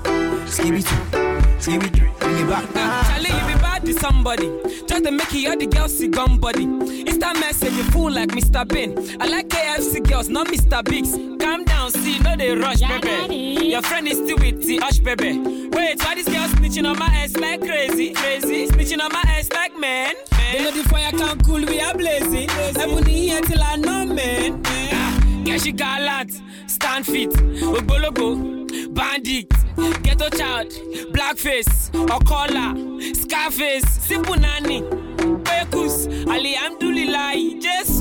[0.45, 1.28] skibby two,
[1.65, 2.73] Give it, bring it back.
[3.07, 4.47] Charlie, you be bad to somebody.
[4.87, 6.65] Just to make you all the girls see gun body.
[6.65, 8.67] Insta message, you fool like Mr.
[8.67, 8.97] Bean.
[9.21, 10.83] I like KFC girls, not Mr.
[10.83, 11.11] Biggs.
[11.43, 13.67] Calm down, see, no they rush, baby.
[13.67, 15.37] Your friend is still with the hush, baby.
[15.69, 18.13] Wait, why this girl snitching on my ass like crazy?
[18.13, 20.15] Crazy, snitching on my ass like man.
[20.51, 22.49] They know the fire can't cool, we are blazing.
[22.49, 24.61] Heaven here till I know, man.
[24.65, 25.08] Ah,
[25.49, 29.49] Yeah, she gallant, stand fit, Ogologo, bandit,
[30.03, 30.67] ghetto child,
[31.11, 32.75] blackface, or collar,
[33.15, 34.83] scarface, simple nanny,
[35.41, 37.99] Pekus, Alhamdulillah, Jesus.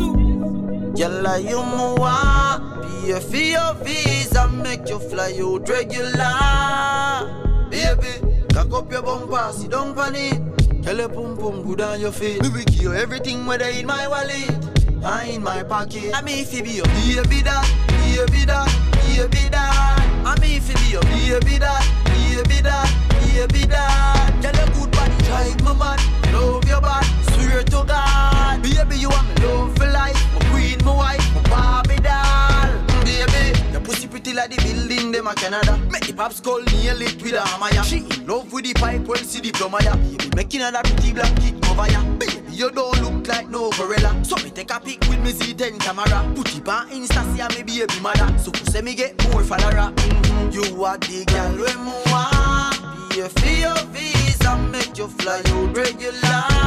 [0.94, 2.60] Yalla you mua
[3.06, 7.70] Pay for your visa Make you fly out regular.
[7.70, 10.82] Baby Cock up your bumper Sit down pan it.
[10.82, 12.42] Tell your pum pum good on your feet.
[12.42, 14.67] Me will give you everything Whether in my wallet
[15.04, 16.14] Or in my pocket.
[16.14, 18.66] I mean if you be your baby that Baby that
[19.06, 22.88] Baby that I mean if you be your baby that Baby that
[23.22, 28.62] Baby that Tell your good body Drive my man Love your body Swear to God.
[28.62, 30.18] Baby you want me love for life?
[30.34, 32.70] My queen, my wife, my Barbie doll.
[33.04, 35.76] Baby, your pussy pretty like the building them a Canada.
[35.90, 37.82] Make the pops call nail it with a hammer ya.
[37.82, 41.12] She in love with the pipe when see the plumber Baby, making her that pretty
[41.12, 41.86] black kick over
[42.18, 44.12] Baby, you don't look like no gorilla.
[44.24, 46.32] So me take a pic with me Z10 camera.
[46.34, 48.36] Put it on Insta, see me baby mother.
[48.38, 49.92] So who say me get more follower.
[49.92, 50.50] Mm-hmm.
[50.50, 53.10] You are the girl me want.
[53.10, 56.58] Pay for your visa, make you fly out regular.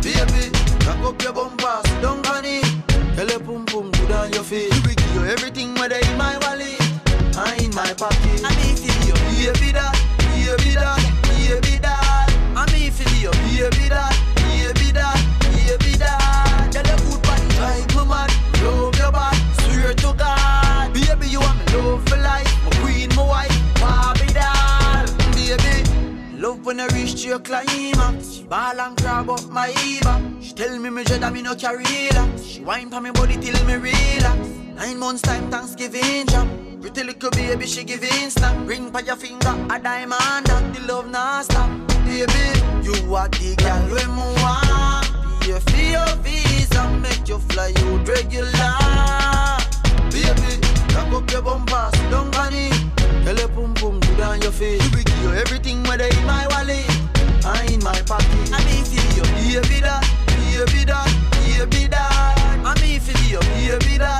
[0.00, 0.48] Baby,
[0.80, 1.34] cock up your
[1.84, 2.64] sit down on it
[3.14, 6.38] Tell your pum pum good on your face You give you everything whether in my
[6.38, 6.80] wallet
[7.36, 8.40] or in my pocket.
[8.42, 13.32] I mean feel your baby that, baby that, baby that I mean feel your
[13.70, 14.39] baby that,
[26.70, 28.34] when I reach to your climax.
[28.34, 30.22] She ball and grab up my back.
[30.40, 32.44] She tell me me dread me no carry relax.
[32.44, 34.38] She whine pa me body till me relax.
[34.76, 36.78] Nine months time Thanksgiving jam.
[36.80, 38.54] Pretty little baby she giving snap.
[38.68, 41.68] Ring pa your finger a diamond that the love nah stop.
[42.04, 42.44] Baby,
[42.86, 43.82] you are the girl
[44.16, 45.10] me want.
[45.42, 48.74] Pay for your visa, make you fly out regular.
[50.14, 50.50] Baby,
[50.94, 52.90] cock up your bumper, sit down on it.
[53.24, 54.82] Tell pum pum good on your face.
[54.84, 54.90] You
[55.22, 56.86] you everything whether in my wallet
[57.44, 58.52] or in my pocket.
[58.52, 61.08] I mean feel your baby that, baby that,
[61.70, 62.62] baby that.
[62.64, 63.42] I mean feel your
[63.78, 64.19] baby that,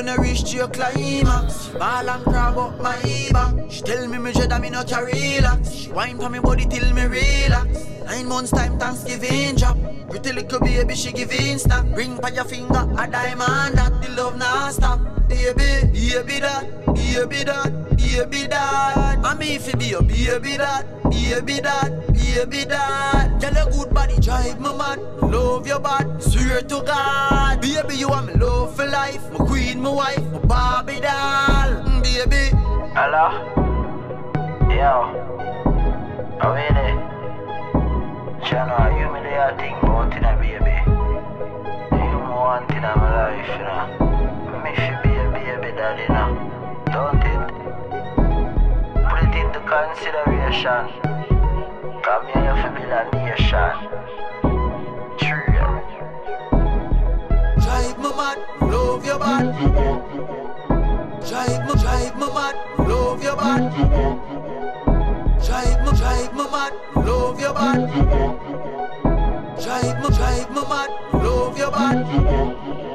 [0.00, 1.68] when I reach to your climax.
[1.68, 3.54] Ball and grab up my back.
[3.68, 5.72] She tell me me dread me no carry relax.
[5.72, 7.86] She whine pa me body till me relax.
[8.06, 9.76] Nine months time Thanksgiving drop.
[10.08, 11.84] Pretty little baby she giving snap.
[11.94, 15.00] Ring pa your finger a diamond that the love nah stop.
[15.28, 19.18] Baby, baby that, baby that, baby that.
[19.22, 23.38] I mean if it be your baby that, baby that, baby that.
[23.38, 24.98] Tell your good body drive me mad.
[25.22, 27.60] Love your body, swear to God.
[27.60, 29.30] Baby you want me love for life.
[29.30, 32.00] My queen, my wife, my Barbie doll.
[32.02, 32.50] Baby.
[32.94, 33.26] Hello?
[34.70, 34.92] Yo.
[36.42, 36.98] Oh, are we there?
[38.44, 40.76] Channel, you me there think about it, baby.
[41.92, 43.84] You want in my life, you know.
[44.62, 46.30] Me should be a baby daddy now.
[46.92, 47.42] Don't it?
[49.08, 50.82] Put it into consideration.
[52.02, 53.74] Come here, you feel a nation.
[57.80, 59.52] Drive me mad, love your body.
[61.26, 63.84] Drive me, drive me mad, love your body.
[65.46, 67.86] Drive me, drive me mad, love your body.
[69.62, 72.89] Drive me, drive me mad, love your body.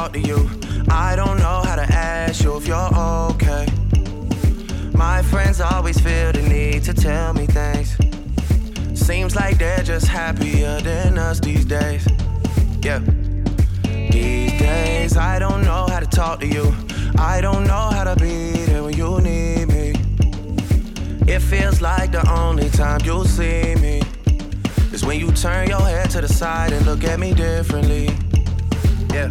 [0.00, 0.48] Talk to you.
[0.88, 2.90] I don't know how to ask you if you're
[3.32, 3.66] okay.
[4.94, 7.98] My friends always feel the need to tell me things.
[8.98, 12.08] Seems like they're just happier than us these days.
[12.82, 13.00] Yeah.
[14.10, 16.74] These days, I don't know how to talk to you.
[17.18, 19.88] I don't know how to be there when you need me.
[21.34, 24.00] It feels like the only time you'll see me
[24.94, 28.08] is when you turn your head to the side and look at me differently.
[29.12, 29.30] Yeah.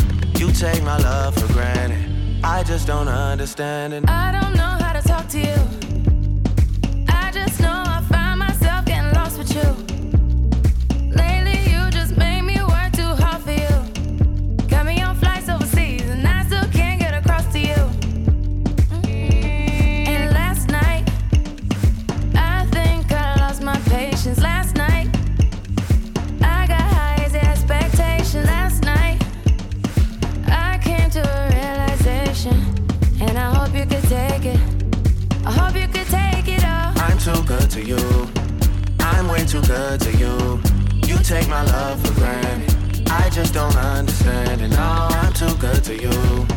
[0.41, 2.43] You take my love for granted.
[2.43, 4.09] I just don't understand it.
[4.09, 7.05] I don't know how to talk to you.
[7.09, 7.90] I just know
[37.81, 38.29] to you.
[38.99, 40.61] I'm way too good to you.
[41.07, 43.09] You take my love for granted.
[43.09, 44.69] I just don't understand it.
[44.69, 46.47] No, I'm too good to you.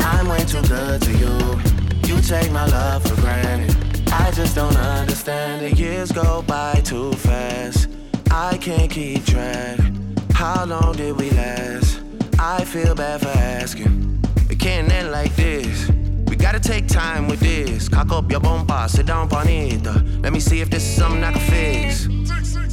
[0.00, 1.60] I'm way too good to you.
[2.06, 3.74] You take my love for granted.
[4.12, 5.78] I just don't understand it.
[5.78, 7.88] Years go by too fast.
[8.30, 9.78] I can't keep track.
[10.32, 12.00] How long did we last?
[12.38, 14.22] I feel bad for asking.
[14.50, 15.90] It can't end like this.
[16.50, 17.90] Gotta take time with this.
[17.90, 19.86] Cock up your bumper, sit down on it.
[19.86, 22.06] Uh, Let me see if this is something I can fix.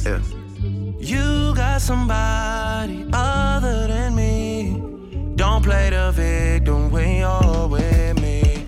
[0.02, 0.18] Yeah.
[0.98, 4.82] You got somebody other than me.
[5.36, 8.64] Don't play the victim when you're with me.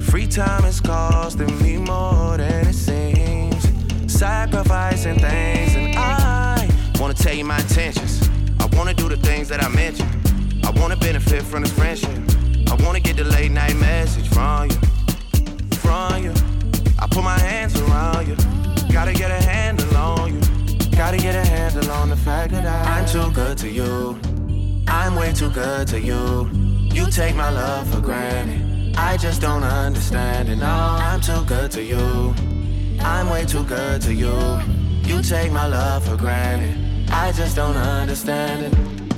[0.00, 3.62] Free time is costing me more than it seems.
[4.10, 6.66] Sacrificing things, and I
[6.98, 8.26] wanna tell you my intentions.
[8.58, 10.08] I wanna do the things that I mentioned.
[10.64, 12.29] I wanna benefit from this friendship.
[12.70, 14.76] I wanna get the late night message from you,
[15.78, 16.32] from you.
[17.00, 18.36] I put my hands around you.
[18.92, 20.40] Gotta get a handle on you.
[20.96, 24.18] Gotta get a handle on the fact that I, I'm too good to you.
[24.86, 26.48] I'm way too good to you.
[26.94, 28.96] You take my love for granted.
[28.96, 30.56] I just don't understand it.
[30.56, 32.34] No, I'm too good to you.
[33.00, 34.60] I'm way too good to you.
[35.02, 37.10] You take my love for granted.
[37.10, 39.09] I just don't understand it.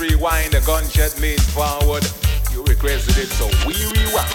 [0.00, 2.04] Rewind, the gunshot means forward.
[2.52, 4.34] You requested it, so we rewind.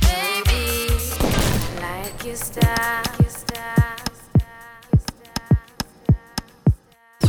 [0.00, 0.88] Baby,
[1.80, 3.10] like your style.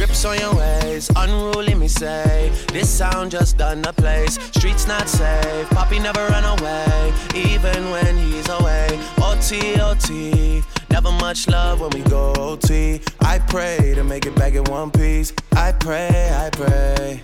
[0.01, 2.51] Rip Focus on your ways, unruly me say.
[2.73, 4.33] This sound just done the place.
[4.55, 8.99] Streets not safe, Poppy never run away, even when he's away.
[9.21, 10.63] OT, OT.
[10.91, 13.01] Never much love when we go OT.
[13.21, 15.33] I pray to make it back in one piece.
[15.53, 17.21] I pray, I pray.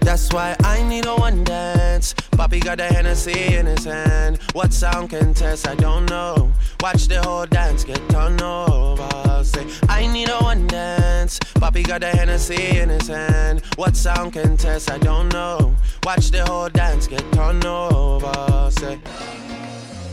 [0.00, 2.14] That's why I need a one dance.
[2.32, 4.38] Poppy got the Hennessy in his hand.
[4.54, 5.68] What sound can test?
[5.68, 6.52] I don't know.
[6.80, 9.44] Watch the whole dance get turned over.
[9.44, 11.38] Say, I need a one dance.
[11.56, 13.62] Poppy got the Hennessy in his hand.
[13.76, 14.90] What sound can test?
[14.90, 15.74] I don't know.
[16.04, 18.70] Watch the whole dance get turned over.
[18.70, 18.98] Say,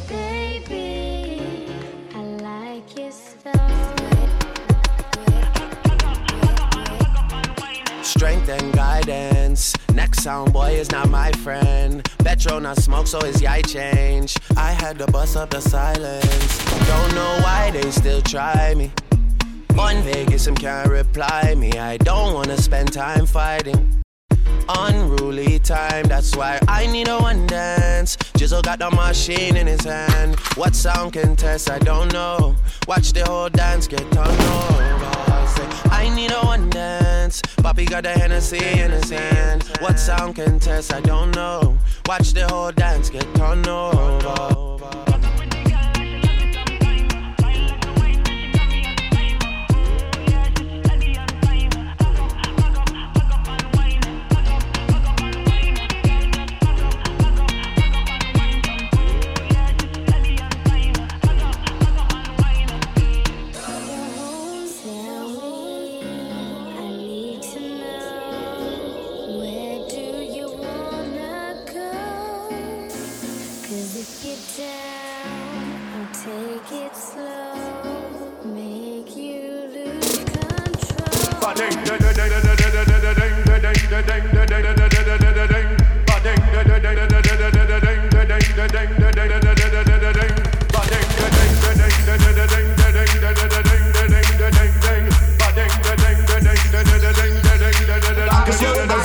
[0.09, 1.06] Baby,
[8.07, 9.75] strength and guidance.
[9.93, 12.03] Next sound boy is not my friend.
[12.19, 14.37] Petro not smoke, so his yai change.
[14.55, 16.65] I had to bust up the silence.
[16.87, 18.91] Don't know why they still try me.
[19.75, 21.71] One Vegas, him can't reply me.
[21.73, 24.03] I don't wanna spend time fighting.
[24.69, 28.17] Unruly time, that's why I need a one dance.
[28.37, 30.39] Jizzle got the machine in his hand.
[30.55, 31.69] What sound can test?
[31.69, 32.55] I don't know.
[32.87, 34.97] Watch the whole dance get turned over.
[35.89, 37.41] I need a one dance.
[37.57, 39.63] Poppy got the Hennessy in his hand.
[39.79, 40.93] What sound can test?
[40.93, 41.77] I don't know.
[42.05, 45.16] Watch the whole dance get turned over.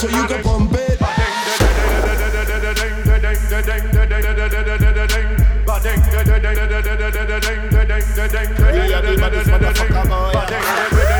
[0.02, 0.82] So you can pump it.
[10.90, 11.11] We.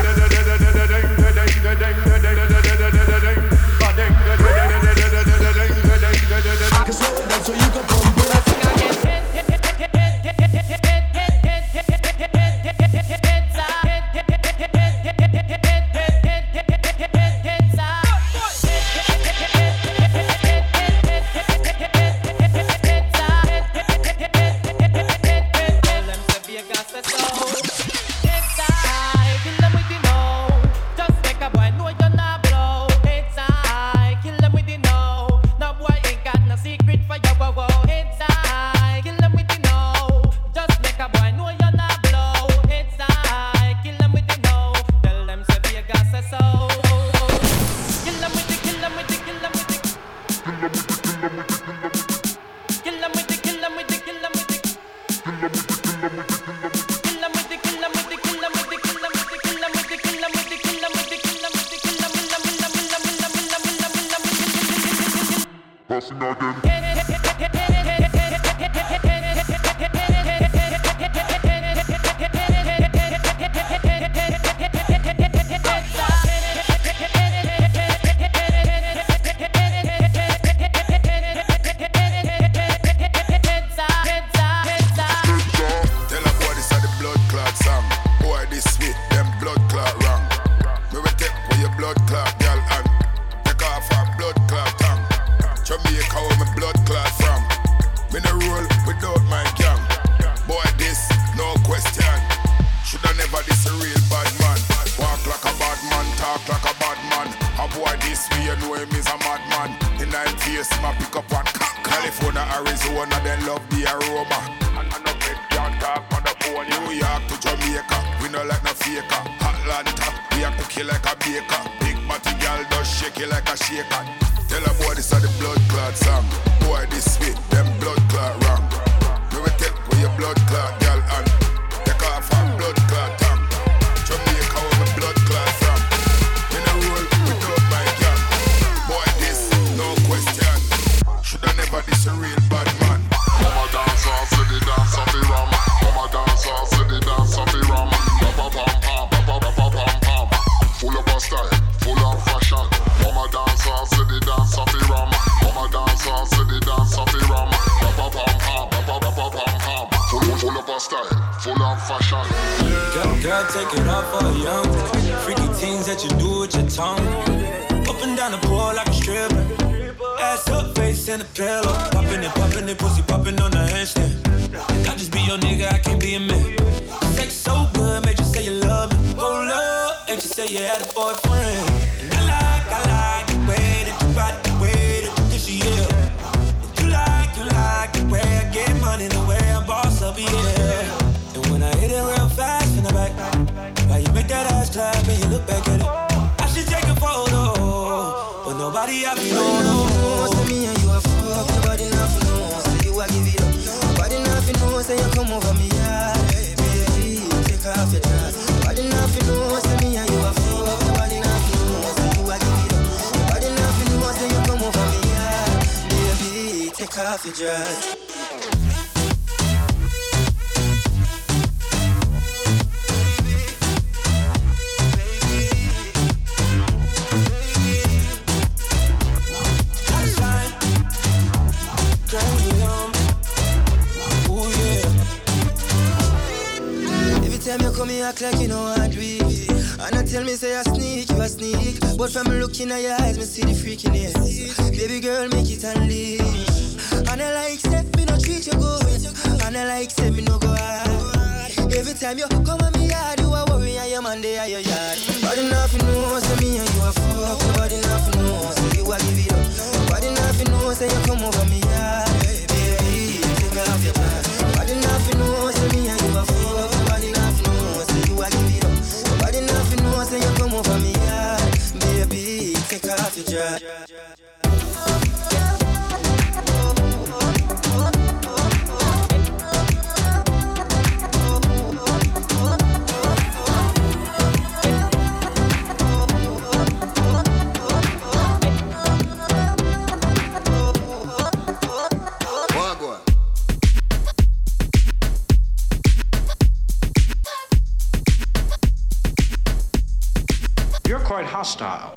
[301.53, 301.93] hostile.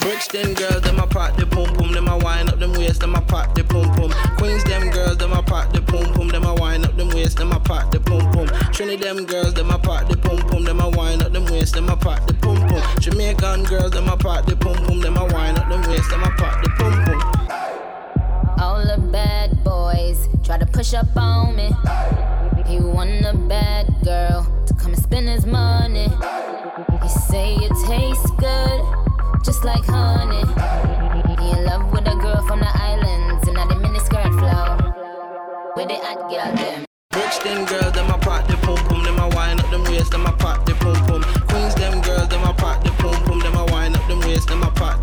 [0.00, 3.00] Bricks them girls, them a pack the pum pum, them a wind up them waist,
[3.00, 4.12] them a pack the pum pum.
[4.36, 7.38] Queens them girls, them a pack the pum pum, them a wind up them waist,
[7.38, 8.46] them a pack the pum pum.
[8.72, 11.74] Trinity them girls, them a pack the pum pum, them a wind up them waist,
[11.74, 12.82] them a pack the pum pum.
[13.00, 16.22] Jamaican girls, them a pack the pum pum, them a wind up them waist, them
[16.22, 17.39] a pack the pum pum
[18.80, 21.70] all the bad boys try to push up on me.
[22.66, 26.08] He want a bad girl to come and spend his money.
[27.02, 28.80] He say it tastes good,
[29.44, 30.44] just like honey.
[31.28, 34.68] He in love with a girl from the islands and not a miniskirt flow.
[35.74, 36.54] Where they at, girl?
[36.56, 36.84] Them.
[37.14, 40.12] Rich them girls, them I pop the pum pum, them I wine up them waist,
[40.12, 41.22] them I pop the pum pum.
[41.48, 44.48] Queens them girls, them I pop the pum pum, them I wine up them waist,
[44.48, 44.99] them I pop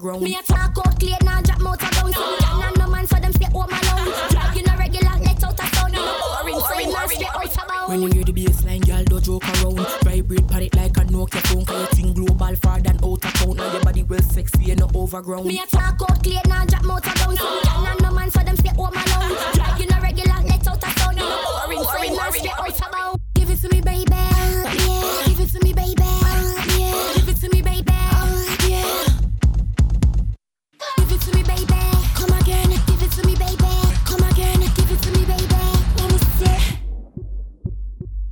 [0.00, 0.22] overground.
[0.22, 0.36] Me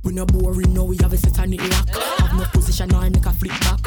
[0.09, 1.87] We no boring, no, we have a it lock.
[1.89, 3.79] Have no position, or make a flip back.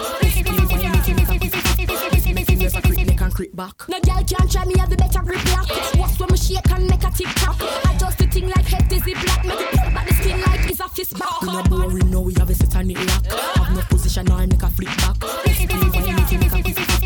[3.33, 3.89] Spin wine, make it make a quick back.
[3.89, 3.99] Make it make a quick neck and creep back.
[3.99, 5.69] No girl can try me have the better grip lock.
[5.97, 7.61] Watch when me shake and make a tick tock.
[7.91, 9.45] Adjust the thing like head dizzy black.
[9.45, 11.41] Make it pump at the skin like it's a fist back.
[11.41, 13.27] We no boring, no, we have a set on it lock.
[13.57, 15.17] Have no position, or make a flip back.
[15.55, 16.99] Spin wine, make a quick back.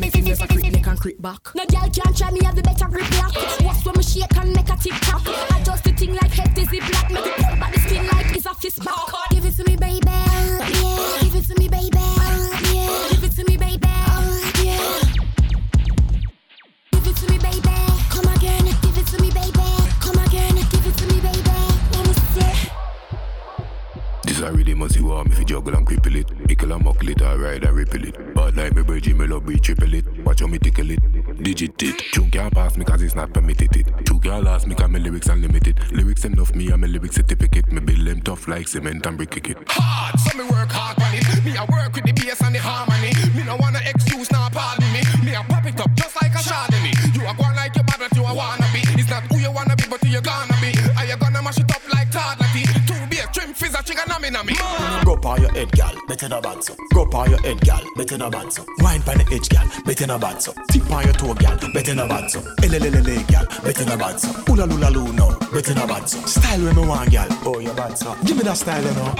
[0.00, 1.54] Make it make a quick neck and creep back.
[1.54, 3.34] No girl can try me have the better grip lock.
[3.64, 5.26] Watch when me shake and make a tick tock.
[5.58, 7.10] Adjust the thing like head dizzy black.
[7.10, 8.94] Make it pump at the skin like it's a fist back.
[9.30, 10.06] Give it to me, baby.
[10.06, 10.93] Yeah.
[24.44, 26.26] A really must you want me fi juggle and cripple it.
[26.50, 28.34] Ickle and muckle it, I ride and ripple it.
[28.34, 30.04] Bad like me bridge, me love be triple it.
[30.22, 31.98] Watch how me tickle it, digit it.
[32.12, 33.86] Two can't pass me cause it's not permitted it.
[34.04, 35.80] Two can't last me cause my lyrics unlimited.
[35.92, 37.72] Lyrics enough me and my lyrics certificate.
[37.72, 39.56] Me build them tough like cement and brick it.
[39.66, 41.44] hard, so me work hard on it.
[41.44, 43.14] Me I work with the bass and the harmony.
[43.34, 43.80] Me no wanna
[53.84, 54.54] trim a chicken nami nami.
[55.04, 56.74] Go on your head, gal, better no bad so.
[56.92, 58.64] Go on your head, gal, better no bad so.
[58.78, 60.52] Wine on the edge, gal, better no bad so.
[60.70, 62.40] Tip on your toe, gal, better no bad so.
[62.62, 64.28] Elelelele, gal, better no bad so.
[64.52, 66.20] Ula lula lu no, better no bad so.
[66.26, 68.14] Style when me want, gal, oh you bad so.
[68.24, 69.14] Give me that style, you know.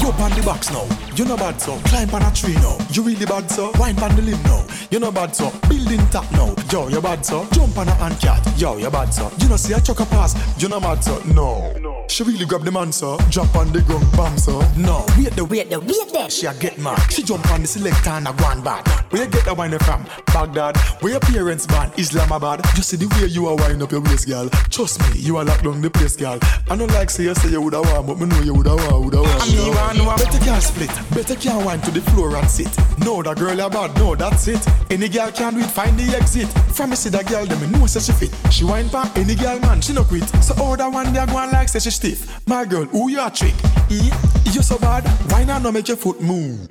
[0.00, 1.78] Go on the box now, you no bad so.
[1.86, 3.72] Climb on a tree now, you really bad so.
[3.78, 5.50] Wine on the limb now, you no bad so.
[5.68, 7.46] Building top now, yo you bad so.
[7.52, 9.30] Jump on a ant cat, yo you bad so.
[9.38, 11.20] You know see a chuck a pass, you no mad so.
[11.24, 12.06] No.
[12.08, 13.18] She really grab the man so.
[13.30, 14.60] Drop on the ground, bam so.
[14.76, 16.30] No, wait the wait the wait there.
[16.30, 16.98] She a get mad.
[17.12, 18.88] She jump on the selector and a go on back.
[19.12, 20.06] Where you get that wine from?
[20.32, 20.76] Baghdad.
[21.00, 21.92] Where your parents born?
[21.98, 22.64] Islamabad.
[22.74, 24.48] Just see the way you are wind up your waist, girl.
[24.70, 26.38] Trust me, you are locked down the place, girl.
[26.70, 29.04] I don't like say you say you woulda want, but me know you woulda want,
[29.04, 29.42] woulda want.
[29.42, 30.18] I mean, woulda want.
[30.24, 30.90] Better can't split.
[31.10, 32.74] Better can't wine to the floor and sit.
[33.04, 33.94] No, that girl a bad.
[33.96, 34.64] No, that's it.
[34.90, 35.70] Any girl can do it.
[35.70, 36.48] Find the exit.
[36.72, 38.32] From me see that girl, them me know say she fit.
[38.50, 40.28] She wine pa any girl man, she no quit.
[40.42, 42.40] So all that one they go on like say she stiff.
[42.46, 43.90] My girl, who you a trick?
[43.90, 44.10] E,
[44.52, 45.06] you so bad.
[45.30, 46.68] Why not no make your foot move?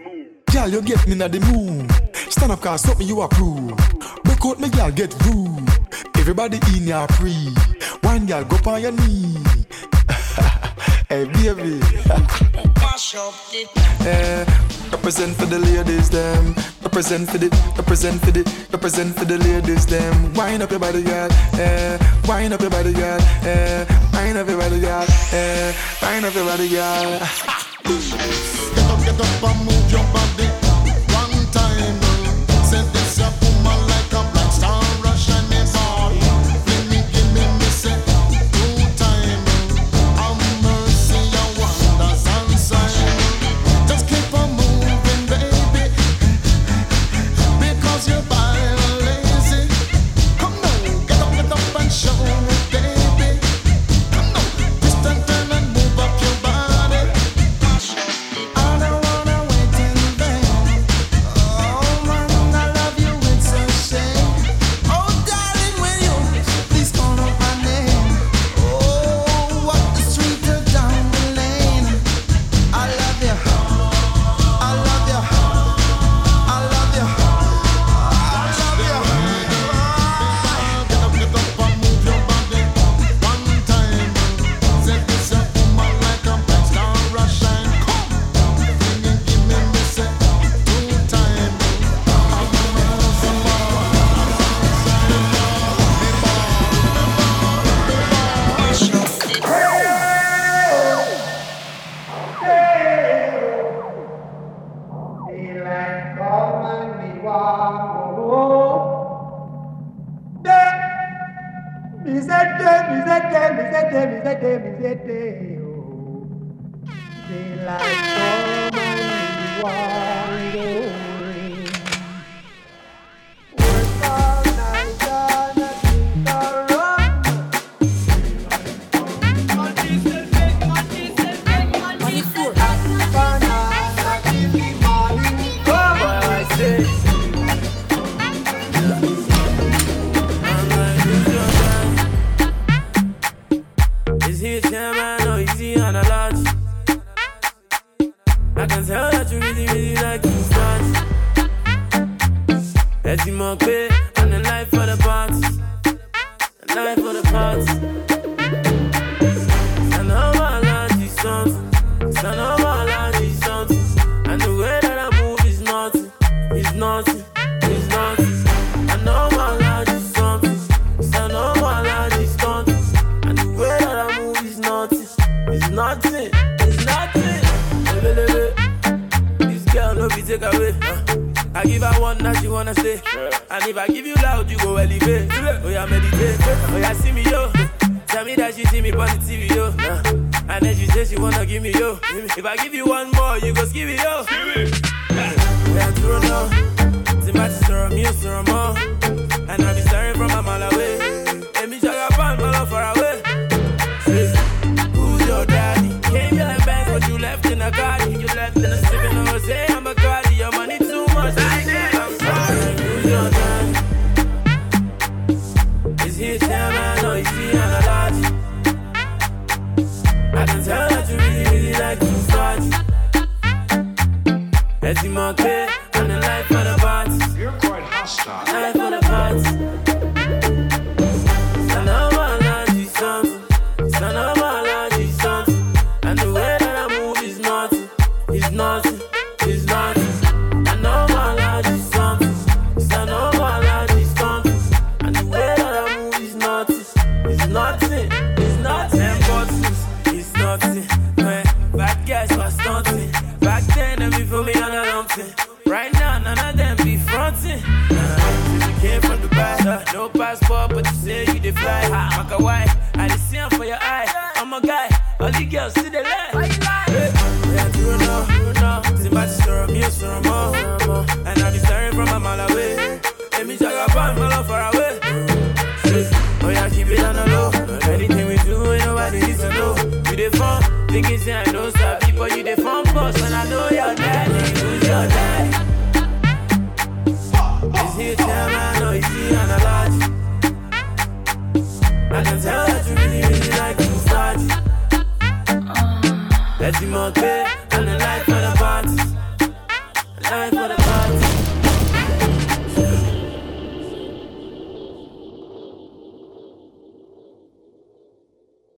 [0.52, 1.92] Girl, you get me in the mood.
[2.32, 3.76] Stand up, cause something you approve.
[4.24, 5.68] Break out me, girl, get rude.
[6.18, 7.34] Everybody in your pre.
[8.02, 9.38] One girl, go on your knee.
[11.10, 11.80] hey, baby.
[13.12, 14.46] Eh,
[14.92, 16.54] represent for the ladies, them.
[16.84, 20.32] Represent for the, represent for the, represent for the ladies, them.
[20.36, 21.28] Wind up your body, girl.
[21.54, 23.20] Eh, wind up your body, girl.
[23.42, 23.84] Eh,
[24.14, 25.08] wind up your body, girl.
[25.34, 25.74] Eh,
[26.04, 27.20] wind up your body, girl.
[27.84, 30.69] Get up, get up and move your body.